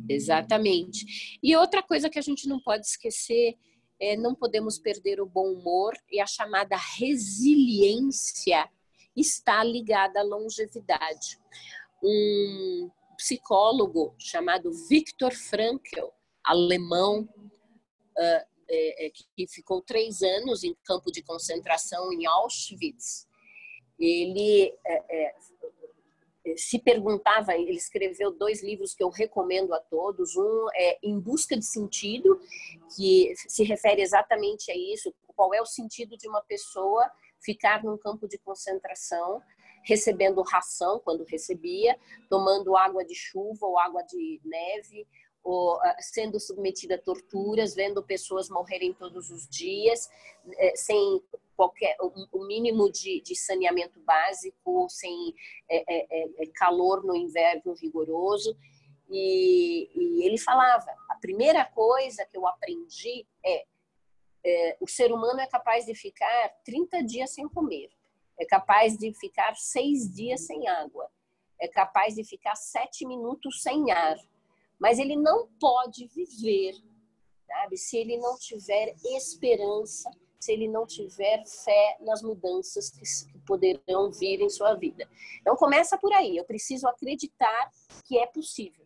[0.07, 1.39] exatamente.
[1.41, 3.57] E outra coisa que a gente não pode esquecer
[3.99, 8.69] é não podemos perder o bom humor e a chamada resiliência
[9.16, 11.39] está ligada à longevidade.
[12.03, 16.07] Um psicólogo chamado Viktor Frankl,
[16.43, 23.28] alemão, uh, é, que ficou três anos em campo de concentração em Auschwitz,
[23.99, 25.36] ele é, é,
[26.57, 30.36] se perguntava, ele escreveu dois livros que eu recomendo a todos.
[30.36, 32.39] Um é Em Busca de Sentido,
[32.95, 37.09] que se refere exatamente a isso, qual é o sentido de uma pessoa
[37.43, 39.41] ficar num campo de concentração,
[39.83, 41.97] recebendo ração quando recebia,
[42.29, 45.07] tomando água de chuva ou água de neve,
[45.43, 50.09] ou ah, sendo submetida a torturas, vendo pessoas morrerem todos os dias,
[50.57, 51.21] eh, sem
[51.55, 55.35] qualquer o mínimo de, de saneamento básico, sem
[55.69, 58.57] é, é, calor no inverno rigoroso.
[59.09, 63.65] E, e, ele falava: a primeira coisa que eu aprendi é
[64.45, 67.89] é, o ser humano é capaz de ficar 30 dias sem comer,
[68.39, 71.09] é capaz de ficar seis dias sem água,
[71.59, 74.17] é capaz de ficar sete minutos sem ar,
[74.79, 76.75] mas ele não pode viver,
[77.47, 77.77] sabe?
[77.77, 83.03] Se ele não tiver esperança, se ele não tiver fé nas mudanças que
[83.45, 85.09] poderão vir em sua vida.
[85.39, 86.35] Então começa por aí.
[86.35, 87.71] Eu preciso acreditar
[88.05, 88.85] que é possível.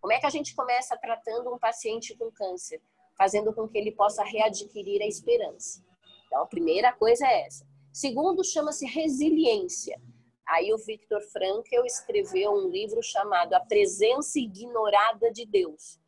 [0.00, 2.80] Como é que a gente começa tratando um paciente com câncer?
[3.16, 5.84] Fazendo com que ele possa readquirir a esperança.
[6.26, 7.66] Então, a primeira coisa é essa.
[7.92, 10.00] Segundo, chama-se resiliência.
[10.46, 15.98] Aí o Victor Frankl escreveu um livro chamado A Presença Ignorada de Deus.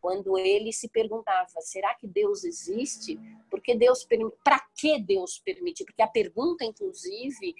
[0.00, 3.18] Quando ele se perguntava, será que Deus existe?
[3.50, 4.06] Porque Deus
[4.42, 5.84] para que Deus permite?
[5.84, 7.54] Porque a pergunta inclusive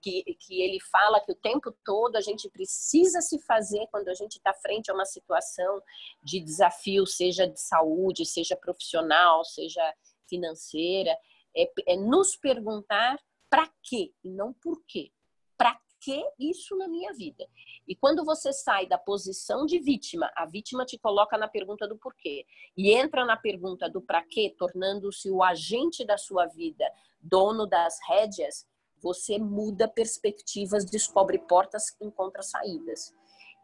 [0.00, 4.14] que, que ele fala que o tempo todo a gente precisa se fazer quando a
[4.14, 5.82] gente está frente a uma situação
[6.22, 9.82] de desafio, seja de saúde, seja profissional, seja
[10.28, 11.16] financeira,
[11.56, 13.18] é, é nos perguntar
[13.48, 15.10] para quê e não por quê.
[15.56, 17.46] Para que isso na minha vida?
[17.88, 21.96] E quando você sai da posição de vítima, a vítima te coloca na pergunta do
[21.96, 22.44] porquê
[22.76, 26.84] e entra na pergunta do para quê, tornando-se o agente da sua vida,
[27.20, 28.66] dono das rédeas,
[29.02, 33.14] você muda perspectivas, descobre portas, encontra saídas.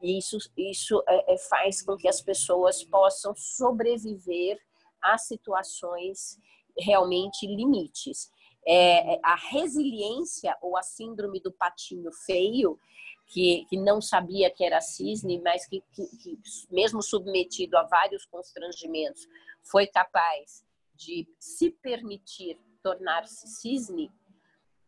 [0.03, 4.59] E isso, isso é, é, faz com que as pessoas possam sobreviver
[5.01, 6.39] a situações
[6.77, 8.31] realmente limites.
[8.67, 12.79] É, é, a resiliência ou a síndrome do patinho feio,
[13.27, 16.39] que, que não sabia que era cisne, mas que, que, que,
[16.71, 19.27] mesmo submetido a vários constrangimentos,
[19.63, 20.65] foi capaz
[20.95, 24.11] de se permitir tornar-se cisne,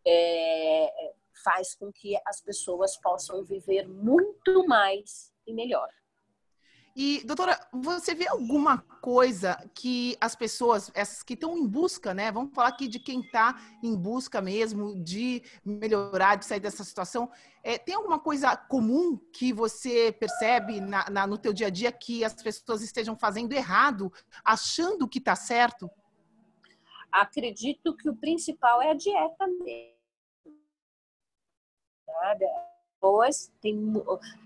[0.06, 5.88] é, faz com que as pessoas possam viver muito mais e melhor.
[6.96, 12.30] E, doutora, você vê alguma coisa que as pessoas, essas que estão em busca, né?
[12.30, 17.28] Vamos falar aqui de quem está em busca mesmo de melhorar, de sair dessa situação.
[17.64, 21.90] É, tem alguma coisa comum que você percebe na, na, no teu dia a dia
[21.90, 24.12] que as pessoas estejam fazendo errado,
[24.44, 25.90] achando que está certo?
[27.10, 29.93] Acredito que o principal é a dieta mesmo.
[32.06, 32.46] Sabe?
[33.04, 33.92] pessoas têm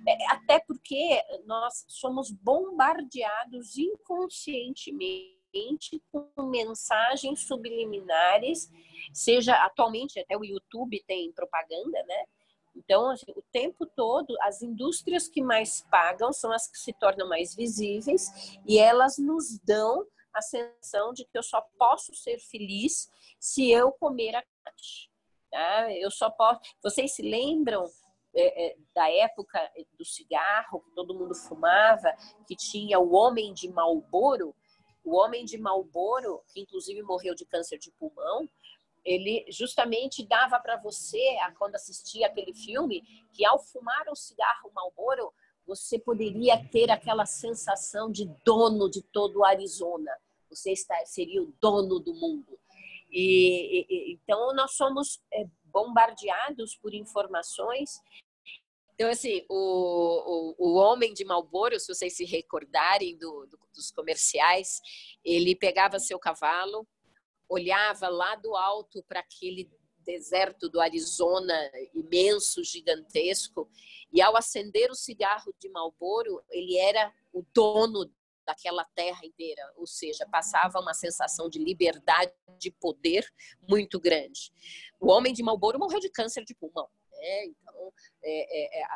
[0.07, 8.69] é, até porque nós somos bombardeados inconscientemente com mensagens subliminares,
[9.13, 12.25] seja atualmente até o YouTube tem propaganda, né?
[12.77, 17.29] Então, assim, o tempo todo, as indústrias que mais pagam são as que se tornam
[17.29, 18.31] mais visíveis
[18.67, 23.91] e elas nos dão a sensação de que eu só posso ser feliz se eu
[23.93, 24.45] comer a
[25.51, 25.93] Tá?
[25.95, 26.61] Eu só posso.
[26.83, 27.85] Vocês se lembram
[28.35, 29.59] é, é, da época
[29.99, 32.15] do cigarro, que todo mundo fumava,
[32.47, 34.55] que tinha o homem de Malboro,
[35.05, 38.49] o homem de Malboro, que inclusive morreu de câncer de pulmão,
[39.05, 41.19] ele justamente dava para você,
[41.59, 45.33] quando assistia aquele filme, que ao fumar o cigarro Malboro,
[45.67, 50.11] você poderia ter aquela sensação de dono de todo o Arizona.
[50.51, 52.59] Você está, seria o dono do mundo.
[53.11, 58.01] E, e então nós somos é, bombardeados por informações.
[58.95, 63.93] Então, assim, o, o, o homem de Malboro, se vocês se recordarem do, do, dos
[63.93, 64.81] comerciais,
[65.25, 66.87] ele pegava seu cavalo,
[67.49, 69.71] olhava lá do alto para aquele
[70.05, 71.55] deserto do Arizona
[71.95, 73.71] imenso, gigantesco,
[74.13, 78.11] e ao acender o cigarro de Malboro, ele era o dono
[78.49, 83.31] daquela terra inteira, ou seja, passava uma sensação de liberdade, de poder
[83.69, 84.51] muito grande.
[84.99, 86.89] O homem de Marlboro morreu de câncer de pulmão.
[87.13, 87.45] Né?
[87.45, 87.93] Então,
[88.23, 88.89] é, é, é a,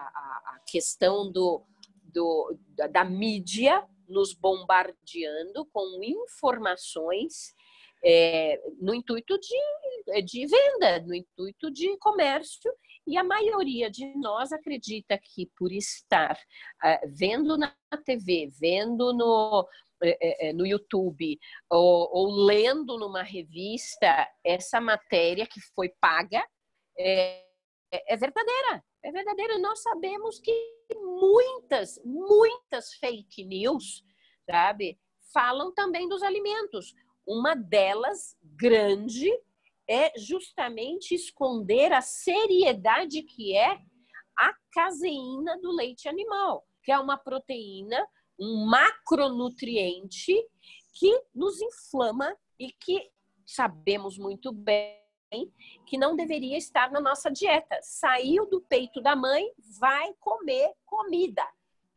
[0.55, 1.63] a, questão do,
[2.03, 2.59] do,
[2.91, 7.55] da mídia nos bombardeando com informações
[8.03, 12.73] é, no intuito de, de venda, no intuito de comércio,
[13.07, 17.75] e a maioria de nós acredita que por estar uh, vendo na
[18.05, 19.69] TV, vendo no,
[20.03, 21.39] é, é, no YouTube
[21.71, 26.45] ou, ou, lendo numa revista essa matéria que foi paga
[26.99, 27.45] é,
[27.93, 28.85] é, verdadeira.
[29.05, 29.59] É verdadeira.
[29.59, 30.53] Nós sabemos que
[30.95, 34.05] muitas, muitas fake news,
[34.49, 34.99] sabe,
[35.33, 36.95] falam também dos alimentos.
[37.27, 39.31] Uma delas, grande,
[39.89, 43.79] é justamente esconder a seriedade que é
[44.39, 48.07] a caseína do leite animal, que é uma proteína,
[48.39, 50.35] um macronutriente
[50.95, 53.11] que nos inflama e que
[53.47, 55.03] sabemos muito bem
[55.87, 57.79] que não deveria estar na nossa dieta.
[57.83, 59.51] Saiu do peito da mãe,
[59.81, 61.47] vai comer comida.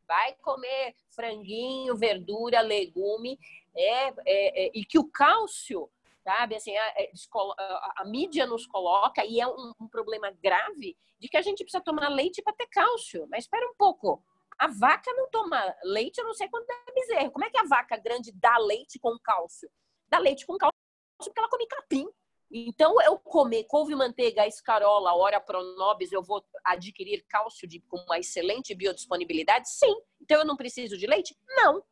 [0.07, 3.39] Vai comer franguinho, verdura, legume,
[3.75, 5.89] é, é, é, e que o cálcio
[6.25, 6.55] sabe?
[6.55, 11.37] Assim, a, a, a, mídia nos coloca, e é um, um, problema grave, de que
[11.37, 13.27] a gente precisa tomar leite para ter cálcio.
[13.29, 14.23] Mas espera um pouco.
[14.57, 17.31] A vaca não toma leite, eu não sei quando é bezerro.
[17.31, 19.69] Como é que a vaca grande dá leite com cálcio?
[20.09, 20.73] Dá leite com cálcio
[21.19, 22.07] porque ela come capim.
[22.51, 28.17] Então, eu comer couve, manteiga, escarola, ora pronobis, eu vou adquirir cálcio de, com uma
[28.17, 29.69] excelente biodisponibilidade?
[29.69, 29.93] Sim.
[30.21, 31.35] Então, eu não preciso de leite?
[31.47, 31.83] Não.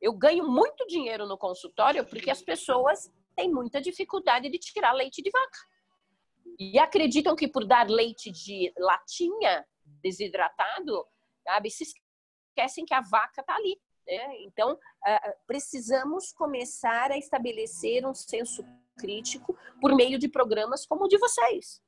[0.00, 5.22] Eu ganho muito dinheiro no consultório porque as pessoas têm muita dificuldade de tirar leite
[5.22, 5.58] de vaca.
[6.58, 9.64] E acreditam que por dar leite de latinha
[10.02, 11.06] desidratado,
[11.44, 13.80] sabe, se esquecem que a vaca está ali.
[14.06, 14.42] Né?
[14.42, 14.78] Então,
[15.46, 18.64] precisamos começar a estabelecer um senso
[18.98, 21.80] crítico por meio de programas como o de vocês.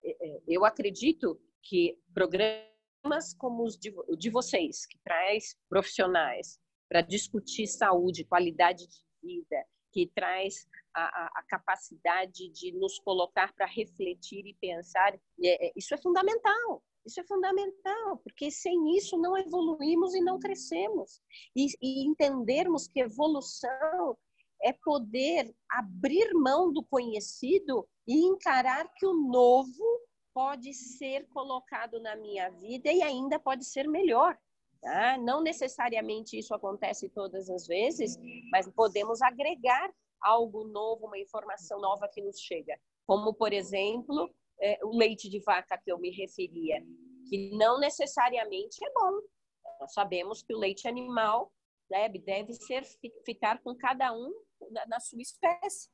[0.47, 6.61] Eu acredito que programas como os de, vocês, que traz profissionais
[6.91, 13.65] para discutir saúde, qualidade de vida, que traz a, a, capacidade de nos colocar para
[13.65, 16.83] refletir e pensar, é, é, isso é fundamental.
[17.07, 21.21] Isso é fundamental, porque sem isso não evoluímos e não crescemos.
[21.57, 24.19] E, e entendermos que evolução
[24.63, 30.01] é poder abrir mão do conhecido e encarar que o novo
[30.35, 34.37] pode ser colocado na minha vida e ainda pode ser melhor.
[34.81, 35.19] Tá?
[35.19, 38.19] Não necessariamente isso acontece todas as vezes,
[38.51, 42.79] mas podemos agregar algo novo, uma informação nova que nos chega.
[43.07, 44.31] Como, por exemplo,
[44.61, 46.83] é, o leite de vaca que eu me referia,
[47.29, 49.21] que não necessariamente é bom.
[49.81, 51.53] Nós sabemos que o leite animal
[51.89, 52.85] deve, né, deve ser
[53.25, 54.33] ficar com cada um
[54.71, 55.91] na, na sua espécie.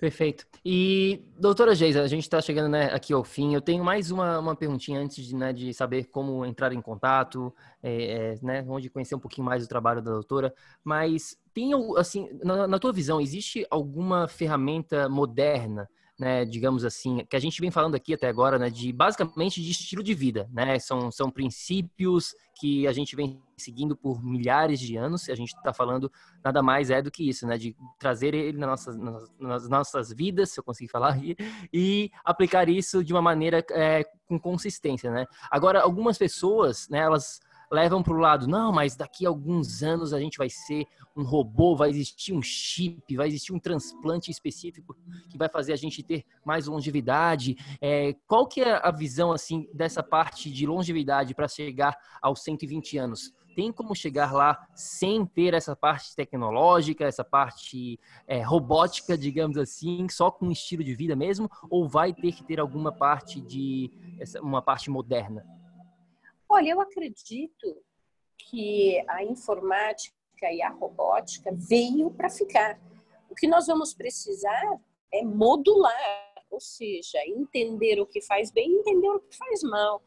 [0.00, 0.46] Perfeito.
[0.64, 3.54] E, doutora Geisa, a gente está chegando né, aqui ao fim.
[3.54, 7.54] Eu tenho mais uma, uma perguntinha antes de, né, de saber como entrar em contato,
[7.82, 10.54] é, é, né, onde conhecer um pouquinho mais o trabalho da doutora.
[10.82, 15.86] Mas tem, assim, na, na tua visão, existe alguma ferramenta moderna
[16.20, 19.70] né, digamos assim, que a gente vem falando aqui até agora, né, de basicamente de
[19.70, 24.96] estilo de vida, né, são, são princípios que a gente vem seguindo por milhares de
[24.96, 26.12] anos, e a gente está falando
[26.44, 28.96] nada mais é do que isso, né, de trazer ele nas nossas,
[29.38, 31.34] nas nossas vidas, se eu conseguir falar, e,
[31.72, 35.24] e aplicar isso de uma maneira é, com consistência, né.
[35.50, 37.40] Agora, algumas pessoas, né, elas
[37.70, 40.86] levam para o lado, não, mas daqui a alguns anos a gente vai ser
[41.16, 44.96] um robô, vai existir um chip, vai existir um transplante específico
[45.28, 47.56] que vai fazer a gente ter mais longevidade.
[47.80, 52.98] É, qual que é a visão assim dessa parte de longevidade para chegar aos 120
[52.98, 53.32] anos?
[53.54, 60.08] Tem como chegar lá sem ter essa parte tecnológica, essa parte é, robótica, digamos assim,
[60.08, 61.50] só com estilo de vida mesmo?
[61.68, 63.90] Ou vai ter que ter alguma parte de
[64.40, 65.44] uma parte moderna?
[66.52, 67.80] Olha, eu acredito
[68.36, 70.12] que a informática
[70.50, 72.76] e a robótica veio para ficar.
[73.30, 74.80] O que nós vamos precisar
[75.12, 80.02] é modular, ou seja, entender o que faz bem e entender o que faz mal.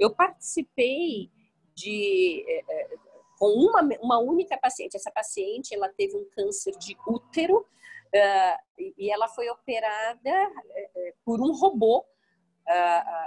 [0.00, 1.30] Eu participei
[1.74, 2.96] de é,
[3.38, 4.96] com uma, uma única paciente.
[4.96, 11.42] Essa paciente ela teve um câncer de útero uh, e ela foi operada uh, por
[11.42, 12.06] um robô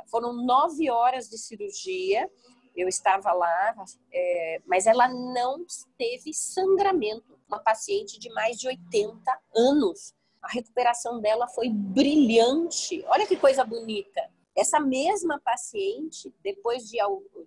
[0.07, 2.30] Foram nove horas de cirurgia,
[2.76, 3.76] eu estava lá,
[4.14, 5.65] é, mas ela não
[5.97, 7.38] teve sangramento.
[7.47, 9.19] Uma paciente de mais de 80
[9.55, 10.14] anos.
[10.41, 13.03] A recuperação dela foi brilhante.
[13.07, 14.30] Olha que coisa bonita.
[14.55, 16.97] Essa mesma paciente, depois de,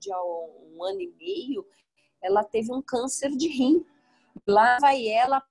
[0.01, 1.67] de um ano e meio,
[2.21, 3.85] ela teve um câncer de rim.
[4.47, 5.43] Lá vai ela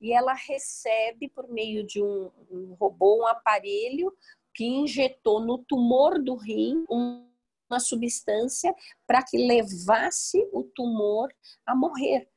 [0.00, 4.16] e ela recebe por meio de um, um robô, um aparelho,
[4.54, 8.74] que injetou no tumor do rim uma substância
[9.06, 11.32] para que levasse o tumor
[11.64, 12.28] a morrer,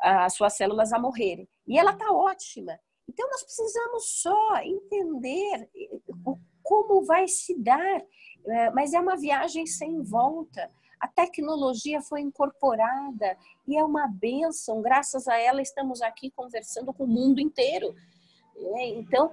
[0.00, 1.48] as suas células a morrerem.
[1.66, 2.78] E ela está ótima.
[3.08, 5.70] Então, nós precisamos só entender
[6.62, 8.02] como vai se dar,
[8.46, 10.70] é, mas é uma viagem sem volta.
[10.98, 13.36] A tecnologia foi incorporada
[13.68, 14.80] e é uma benção.
[14.80, 17.94] Graças a ela, estamos aqui conversando com o mundo inteiro.
[18.56, 19.32] É, então,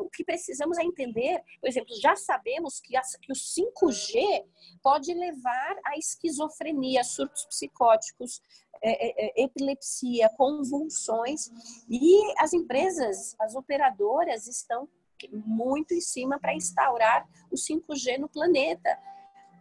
[0.00, 4.44] o que precisamos é entender, por exemplo, já sabemos que, que o 5G
[4.82, 8.42] pode levar à esquizofrenia, surtos psicóticos,
[8.82, 11.50] é, é, epilepsia, convulsões,
[11.88, 14.88] e as empresas, as operadoras estão
[15.32, 18.98] muito em cima para instaurar o 5G no planeta.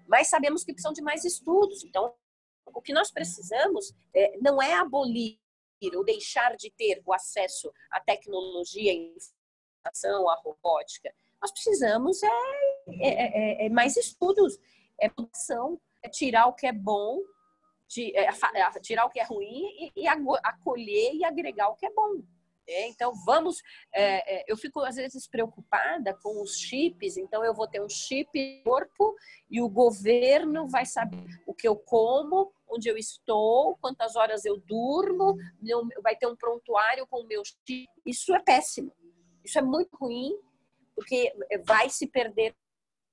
[0.07, 1.83] Mas sabemos que precisam de mais estudos.
[1.83, 2.13] Então,
[2.73, 5.37] o que nós precisamos é, não é abolir
[5.95, 11.13] ou deixar de ter o acesso à tecnologia, à informação, à robótica.
[11.41, 12.27] Nós precisamos é,
[13.01, 14.57] é, é, é mais estudos,
[14.99, 17.19] é produção, é tirar o que é bom,
[17.87, 21.85] de, é, é tirar o que é ruim e, e, acolher e agregar o que
[21.85, 22.21] é bom.
[22.67, 23.63] É, então, vamos.
[23.91, 27.17] É, é, eu fico, às vezes, preocupada com os chips.
[27.17, 28.29] Então, eu vou ter um chip
[28.59, 29.15] no corpo
[29.49, 34.57] e o governo vai saber o que eu como, onde eu estou, quantas horas eu
[34.57, 35.35] durmo,
[36.03, 37.87] vai ter um prontuário com o meu chip.
[38.05, 38.93] Isso é péssimo.
[39.43, 40.37] Isso é muito ruim,
[40.95, 41.33] porque
[41.65, 42.55] vai se perder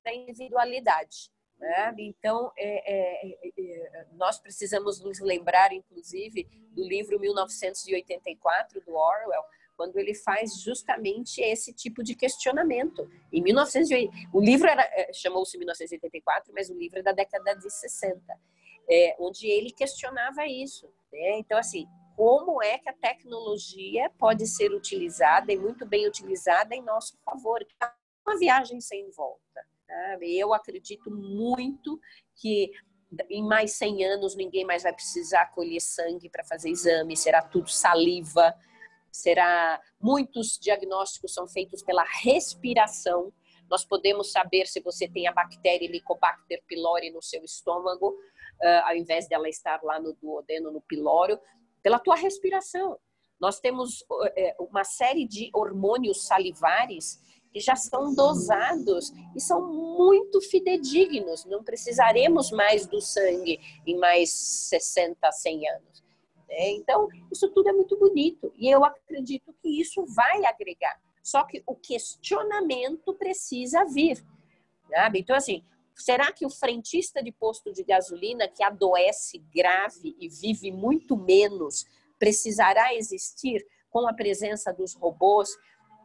[0.04, 1.30] a individualidade.
[1.58, 1.94] Né?
[1.98, 9.42] Então, é, é, é, nós precisamos nos lembrar, inclusive, do livro 1984 do Orwell,
[9.76, 13.08] quando ele faz justamente esse tipo de questionamento.
[13.32, 18.22] Em 1980, o livro é, chamou-se 1984, mas o livro é da década de 60,
[18.88, 20.86] é, onde ele questionava isso.
[21.12, 21.38] Né?
[21.38, 21.86] Então, assim,
[22.16, 27.64] como é que a tecnologia pode ser utilizada e muito bem utilizada em nosso favor?
[28.26, 29.66] Uma viagem sem volta.
[29.86, 30.36] Sabe?
[30.36, 32.00] Eu acredito muito
[32.34, 32.70] que
[33.30, 37.70] em mais 100 anos ninguém mais vai precisar colher sangue para fazer exame, será tudo
[37.70, 38.54] saliva,
[39.12, 43.32] será muitos diagnósticos são feitos pela respiração.
[43.70, 48.16] Nós podemos saber se você tem a bactéria Helicobacter pylori no seu estômago,
[48.62, 51.38] uh, ao invés dela estar lá no duodeno, no pilório,
[51.82, 52.98] pela tua respiração.
[53.40, 57.20] Nós temos uh, uma série de hormônios salivares
[57.52, 61.44] que já são dosados e são muito fidedignos.
[61.46, 66.04] Não precisaremos mais do sangue em mais 60, 100 anos.
[66.48, 66.70] Né?
[66.72, 71.00] Então, isso tudo é muito bonito e eu acredito que isso vai agregar.
[71.22, 74.22] Só que o questionamento precisa vir.
[74.90, 75.20] Sabe?
[75.20, 75.64] Então, assim,
[75.96, 81.84] será que o frentista de posto de gasolina que adoece grave e vive muito menos
[82.18, 85.50] precisará existir com a presença dos robôs?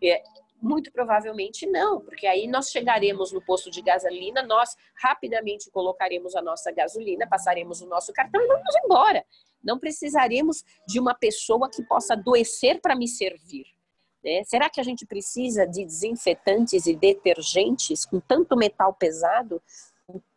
[0.03, 0.23] É,
[0.61, 6.41] muito provavelmente não, porque aí nós chegaremos no posto de gasolina, nós rapidamente colocaremos a
[6.41, 9.26] nossa gasolina, passaremos o nosso cartão e vamos embora.
[9.63, 13.65] Não precisaremos de uma pessoa que possa adoecer para me servir.
[14.23, 14.43] Né?
[14.45, 19.61] Será que a gente precisa de desinfetantes e detergentes com tanto metal pesado,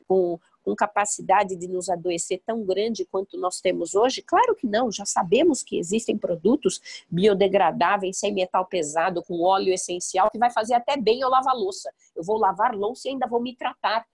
[0.07, 4.23] com, com capacidade de nos adoecer tão grande quanto nós temos hoje?
[4.23, 10.31] Claro que não, já sabemos que existem produtos biodegradáveis, sem metal pesado, com óleo essencial,
[10.31, 11.93] que vai fazer até bem eu lavar louça.
[12.17, 14.07] Eu vou lavar louça e ainda vou me tratar.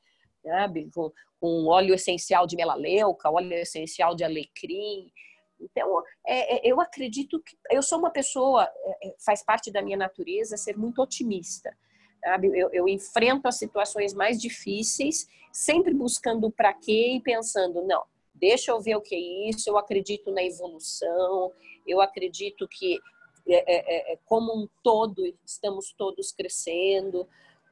[0.42, 0.90] Sabe?
[0.92, 5.10] Com, com óleo essencial de melaleuca, óleo essencial de alecrim.
[5.60, 9.82] Então, é, é, eu acredito que eu sou uma pessoa, é, é faz parte da
[9.82, 11.76] minha natureza ser muito otimista.
[12.54, 18.02] Eu, eu enfrento as situações mais difíceis sempre buscando para quê e pensando, não,
[18.34, 21.50] deixa eu ver o que é isso, eu acredito na evolução,
[21.86, 22.98] eu acredito que
[23.48, 27.26] é, é, como um todo estamos todos crescendo.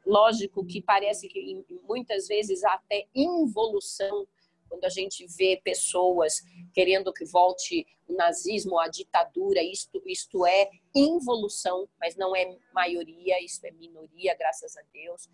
[0.07, 4.27] Lógico que parece que muitas vezes há até involução
[4.69, 6.43] quando a gente vê pessoas
[6.73, 13.43] querendo que volte o nazismo, a ditadura, isto, isto é involução, mas não é maioria,
[13.43, 15.29] isso é minoria, graças a Deus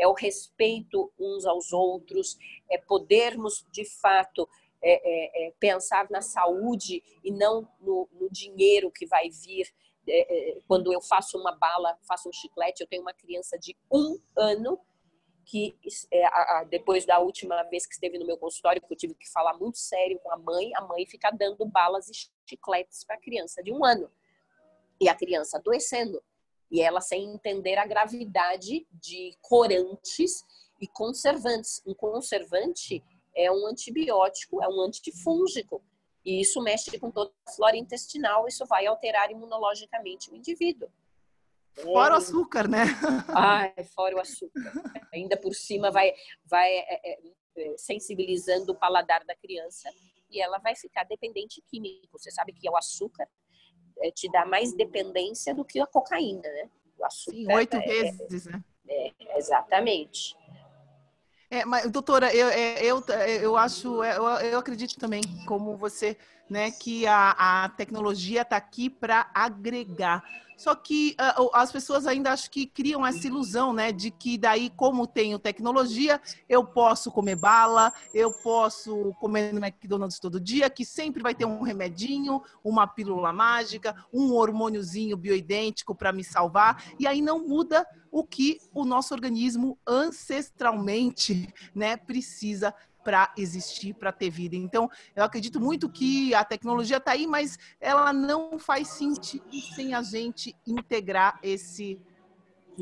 [0.00, 2.38] é o respeito uns aos outros,
[2.70, 4.48] é podermos, de fato,
[4.82, 9.68] é, é, é pensar na saúde e não no, no dinheiro que vai vir.
[10.08, 13.76] É, é, quando eu faço uma bala, faço um chiclete, eu tenho uma criança de
[13.92, 14.80] um ano
[15.50, 15.76] que
[16.12, 19.28] é, a, depois da última vez que esteve no meu consultório, que eu tive que
[19.28, 22.12] falar muito sério com a mãe, a mãe fica dando balas e
[22.48, 24.08] chicletes para a criança de um ano.
[25.00, 26.22] E a criança adoecendo
[26.70, 30.44] e ela sem entender a gravidade de corantes
[30.80, 31.82] e conservantes.
[31.84, 33.02] Um conservante
[33.34, 35.82] é um antibiótico, é um antifúngico.
[36.24, 40.88] E isso mexe com toda a flora intestinal, isso vai alterar imunologicamente o indivíduo.
[41.82, 42.84] Fora o açúcar, né?
[43.36, 44.72] Ai, fora o açúcar.
[45.12, 46.12] Ainda por cima vai,
[46.44, 47.18] vai é, é,
[47.56, 49.90] é, sensibilizando o paladar da criança
[50.30, 52.18] e ela vai ficar dependente químico.
[52.18, 53.28] Você sabe que é o açúcar
[54.00, 56.70] é, te dá mais dependência do que a cocaína, né?
[56.98, 57.36] O açúcar.
[57.36, 58.64] Sim, oito é, vezes, né?
[58.88, 60.36] É, exatamente.
[61.50, 63.02] É, mas, doutora, eu, é, eu,
[63.42, 66.16] eu acho, eu, eu acredito também, como você,
[66.48, 70.22] né, que a, a tecnologia está aqui para agregar.
[70.56, 74.70] Só que uh, as pessoas ainda acho que criam essa ilusão, né, de que daí,
[74.70, 80.84] como tenho tecnologia, eu posso comer bala, eu posso comer no McDonald's todo dia, que
[80.84, 87.08] sempre vai ter um remedinho, uma pílula mágica, um hormôniozinho bioidêntico para me salvar, e
[87.08, 92.74] aí não muda o que o nosso organismo ancestralmente, né, precisa
[93.04, 94.56] para existir, para ter vida.
[94.56, 99.94] Então, eu acredito muito que a tecnologia está aí, mas ela não faz sentido sem
[99.94, 102.00] a gente integrar esse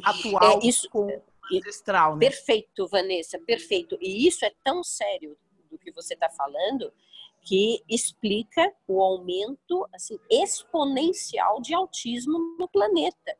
[0.03, 1.23] atual é, isso, com o
[1.57, 2.17] ancestral.
[2.17, 2.29] Né?
[2.29, 3.97] Perfeito, Vanessa, perfeito.
[4.01, 5.37] E isso é tão sério
[5.71, 6.93] do que você está falando
[7.43, 13.37] que explica o aumento assim, exponencial de autismo no planeta.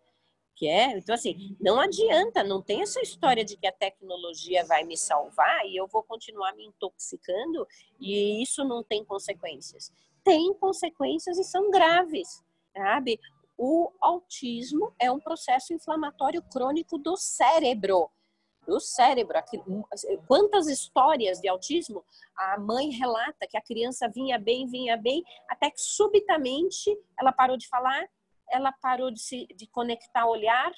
[0.59, 4.83] Que é, então assim, não adianta, não tem essa história de que a tecnologia vai
[4.83, 7.65] me salvar e eu vou continuar me intoxicando
[8.01, 9.93] e isso não tem consequências.
[10.25, 12.43] Tem consequências e são graves,
[12.77, 13.21] sabe?
[13.57, 18.11] O autismo é um processo inflamatório crônico do cérebro
[18.69, 19.39] do cérebro.
[20.27, 22.05] Quantas histórias de autismo
[22.37, 27.57] a mãe relata que a criança vinha bem, vinha bem, até que subitamente ela parou
[27.57, 28.07] de falar,
[28.51, 30.73] ela parou de se de conectar olhar,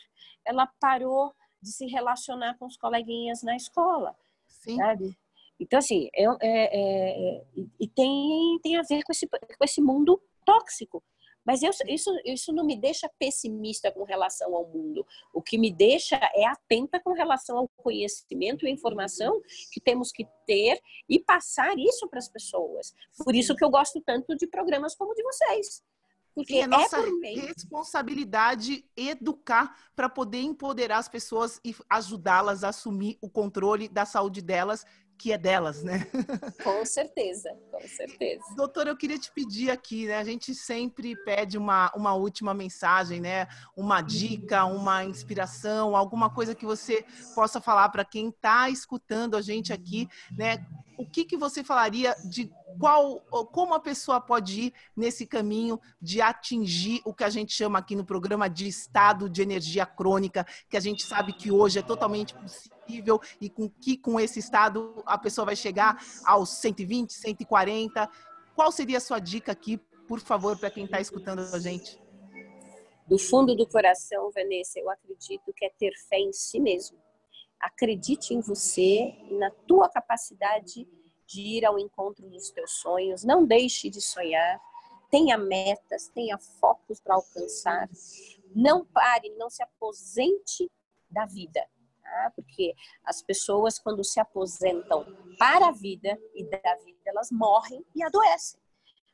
[0.45, 4.17] ela parou de se relacionar com os coleguinhas na escola,
[4.49, 4.77] Sim.
[4.77, 5.17] sabe?
[5.59, 7.45] Então assim, é, é, é,
[7.79, 11.03] e tem tem a ver com esse com esse mundo tóxico
[11.45, 15.07] mas eu, isso, isso não me deixa pessimista com relação ao mundo.
[15.33, 19.41] O que me deixa é atenta com relação ao conhecimento e informação
[19.73, 22.95] que temos que ter e passar isso para as pessoas.
[23.25, 25.83] Por isso que eu gosto tanto de programas como de vocês.
[26.35, 32.69] Porque Sim, é nossa é responsabilidade educar para poder empoderar as pessoas e ajudá-las a
[32.69, 34.85] assumir o controle da saúde delas
[35.21, 36.07] que é delas, né?
[36.65, 38.43] Com certeza, com certeza.
[38.57, 40.17] Doutora, eu queria te pedir aqui, né?
[40.17, 43.47] A gente sempre pede uma, uma última mensagem, né?
[43.77, 47.05] Uma dica, uma inspiração, alguma coisa que você
[47.35, 50.67] possa falar para quem está escutando a gente aqui, né?
[51.01, 53.21] O que, que você falaria de qual,
[53.53, 57.97] como a pessoa pode ir nesse caminho de atingir o que a gente chama aqui
[57.97, 62.35] no programa de estado de energia crônica, que a gente sabe que hoje é totalmente
[62.35, 68.07] possível e com que com esse estado a pessoa vai chegar aos 120, 140.
[68.55, 71.99] Qual seria a sua dica aqui, por favor, para quem está escutando a gente?
[73.07, 76.99] Do fundo do coração, Vanessa, eu acredito que é ter fé em si mesmo
[77.61, 80.89] Acredite em você e na tua capacidade
[81.27, 83.23] de ir ao encontro dos teus sonhos.
[83.23, 84.61] Não deixe de sonhar.
[85.11, 87.89] Tenha metas, tenha focos para alcançar.
[88.55, 90.71] Não pare, não se aposente
[91.11, 91.65] da vida.
[92.03, 92.33] Tá?
[92.35, 92.75] Porque
[93.05, 95.05] as pessoas, quando se aposentam
[95.39, 98.61] para a vida e da vida, elas morrem e adoecem.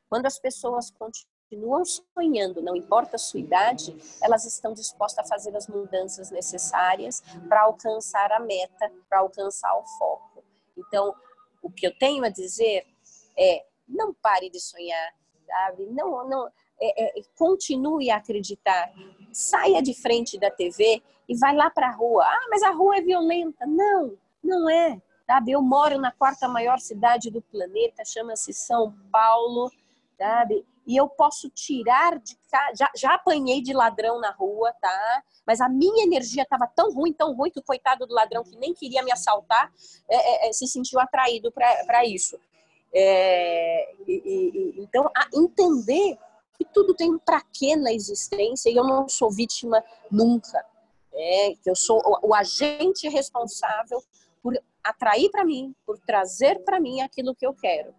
[0.09, 5.29] Quando as pessoas continuam continuam sonhando, não importa a sua idade, elas estão dispostas a
[5.29, 10.45] fazer as mudanças necessárias para alcançar a meta, para alcançar o foco.
[10.77, 11.15] Então,
[11.63, 12.85] o que eu tenho a dizer
[13.39, 15.15] é: não pare de sonhar,
[15.47, 15.87] sabe?
[15.87, 16.49] Não, não,
[16.81, 18.93] é, é, continue a acreditar.
[19.33, 22.25] Saia de frente da TV e vai lá para a rua.
[22.25, 23.67] Ah, mas a rua é violenta.
[23.67, 25.01] Não, não é.
[25.27, 25.53] Sabe?
[25.53, 29.71] Eu moro na quarta maior cidade do planeta, chama-se São Paulo,
[30.17, 30.65] sabe?
[30.87, 32.73] E eu posso tirar de casa.
[32.77, 35.23] Já, já apanhei de ladrão na rua, tá?
[35.45, 38.57] Mas a minha energia estava tão ruim, tão ruim, que o coitado do ladrão que
[38.57, 39.73] nem queria me assaltar
[40.09, 42.39] é, é, é se sentiu atraído para isso.
[42.95, 46.17] É, e, e, então, entender
[46.57, 50.65] que tudo tem um para quê na existência e eu não sou vítima nunca.
[51.13, 54.03] É, que eu sou o, o agente responsável
[54.43, 57.93] por atrair para mim, por trazer para mim aquilo que eu quero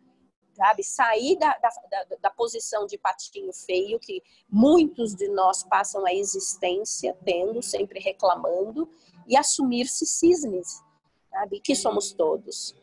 [0.57, 0.83] sabe?
[0.83, 6.13] Sair da, da, da, da, posição de patinho feio que muitos de nós passam a
[6.13, 8.89] existência tendo, sempre reclamando,
[9.27, 10.83] e assumir-se cisnes,
[11.29, 11.59] sabe?
[11.59, 12.75] Que somos todos.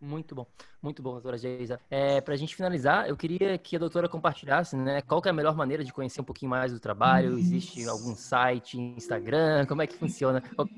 [0.00, 0.46] Muito bom,
[0.82, 1.80] muito bom, doutora Geisa.
[1.90, 5.32] É, Para a gente finalizar, eu queria que a doutora compartilhasse, né, qual é a
[5.32, 7.38] melhor maneira de conhecer um pouquinho mais do trabalho?
[7.38, 9.66] Existe algum site, Instagram?
[9.66, 10.40] Como é que funciona?
[10.40, 10.68] Qual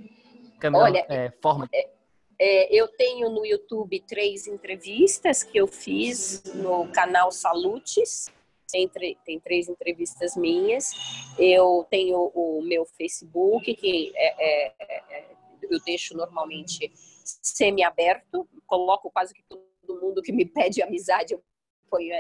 [0.63, 1.69] é a melhor Olha, é, forma?
[1.73, 1.96] É,
[2.39, 8.31] é, eu tenho no YouTube três entrevistas que eu fiz no canal Salutes.
[8.71, 8.89] Tem,
[9.25, 10.91] tem três entrevistas minhas.
[11.39, 14.75] Eu tenho o meu Facebook, que é, é,
[15.11, 15.25] é,
[15.63, 18.47] eu deixo normalmente semi-aberto.
[18.67, 21.43] Coloco quase que todo mundo que me pede amizade, eu
[21.89, 22.15] ponho,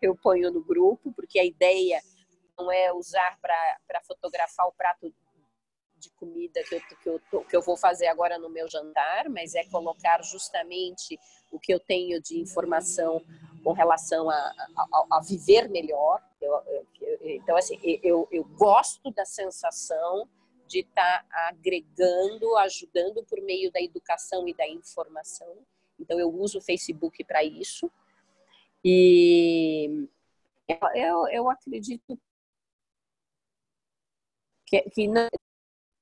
[0.00, 2.00] eu ponho no grupo, porque a ideia
[2.58, 5.12] não é usar para fotografar o prato
[6.00, 9.28] de comida que eu, que, eu tô, que eu vou fazer agora no meu jantar,
[9.28, 11.18] mas é colocar justamente
[11.50, 13.22] o que eu tenho de informação
[13.62, 16.22] com relação a, a, a viver melhor.
[16.40, 16.86] Eu, eu,
[17.22, 20.28] então, assim, eu, eu gosto da sensação
[20.66, 25.58] de estar tá agregando, ajudando por meio da educação e da informação.
[25.98, 27.90] Então, eu uso o Facebook para isso.
[28.82, 30.08] E
[30.94, 32.18] eu, eu acredito
[34.70, 35.28] que, que não,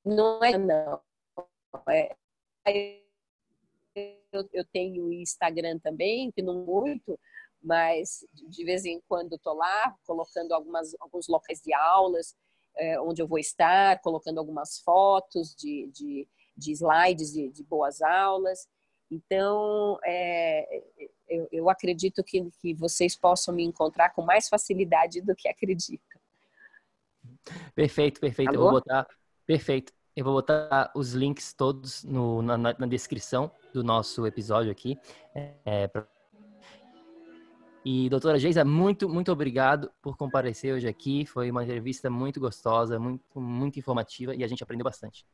[0.08, 1.00] não é não.
[1.88, 2.16] É,
[4.32, 7.18] eu, eu tenho Instagram também, que não muito,
[7.62, 12.36] mas de vez em quando estou lá, colocando algumas, alguns locais de aulas,
[12.76, 18.00] é, onde eu vou estar, colocando algumas fotos de, de, de slides de, de, boas
[18.00, 18.68] aulas.
[19.10, 20.82] Então, é,
[21.28, 26.20] eu, eu acredito que, que vocês possam me encontrar com mais facilidade do que acreditam.
[27.74, 28.54] Perfeito, perfeito.
[28.54, 29.06] Eu vou botar.
[29.46, 29.97] Perfeito.
[30.18, 34.98] Eu vou botar os links todos no, na, na, descrição do nosso episódio aqui.
[35.64, 36.08] É, pra...
[37.84, 41.24] E, doutora Geisa, muito, muito obrigado por comparecer hoje aqui.
[41.24, 45.24] Foi uma entrevista muito gostosa, muito, muito informativa e a gente aprendeu bastante.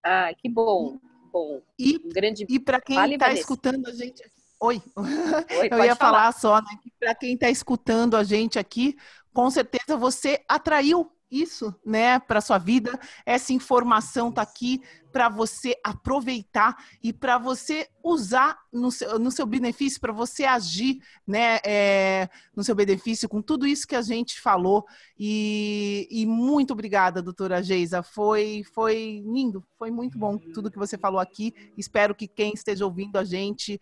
[0.00, 1.00] Ah, que bom.
[1.32, 1.60] bom.
[1.76, 2.46] E, um grande...
[2.48, 4.22] e para quem está escutando a gente.
[4.60, 4.80] Oi.
[4.94, 5.04] Oi
[5.72, 6.78] Eu ia falar, falar só, né?
[7.00, 8.96] Para quem está escutando a gente aqui,
[9.34, 12.98] com certeza você atraiu isso, né, para sua vida.
[13.24, 14.82] Essa informação tá aqui
[15.12, 21.00] para você aproveitar e para você usar no seu, no seu benefício, para você agir,
[21.26, 24.84] né, é, no seu benefício com tudo isso que a gente falou.
[25.18, 28.02] E, e muito obrigada, doutora Geisa.
[28.02, 31.54] Foi, foi lindo, foi muito bom tudo que você falou aqui.
[31.76, 33.80] Espero que quem esteja ouvindo a gente,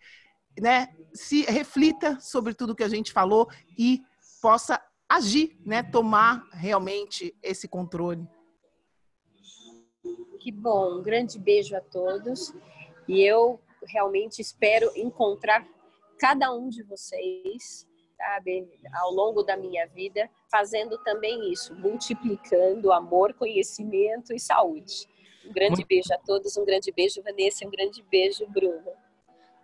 [0.59, 3.47] né, se reflita sobre tudo que a gente falou
[3.77, 4.01] e
[4.41, 5.81] possa agir, né?
[5.81, 8.27] Tomar realmente esse controle.
[10.39, 12.53] Que bom, um grande beijo a todos.
[13.07, 15.67] E eu realmente espero encontrar
[16.19, 23.33] cada um de vocês, sabe, ao longo da minha vida, fazendo também isso, multiplicando amor,
[23.33, 25.07] conhecimento e saúde.
[25.45, 25.87] Um grande Muito...
[25.87, 28.91] beijo a todos, um grande beijo, Vanessa, um grande beijo, Bruno.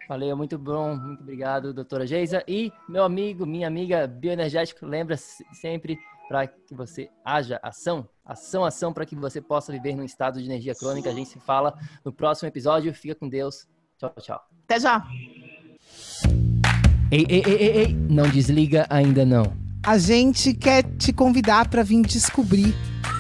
[0.08, 2.44] Valeu, muito bom, muito obrigado, doutora Geisa.
[2.48, 8.94] E meu amigo, minha amiga bioenergético, lembra sempre para que você haja ação, ação, ação,
[8.94, 11.10] para que você possa viver num estado de energia crônica.
[11.10, 12.94] A gente se fala no próximo episódio.
[12.94, 13.68] Fica com Deus.
[13.98, 14.42] Tchau, tchau.
[14.66, 15.04] Até já.
[17.12, 19.56] Ei, ei, ei, ei, ei, não desliga ainda não.
[19.86, 22.74] A gente quer te convidar para vir descobrir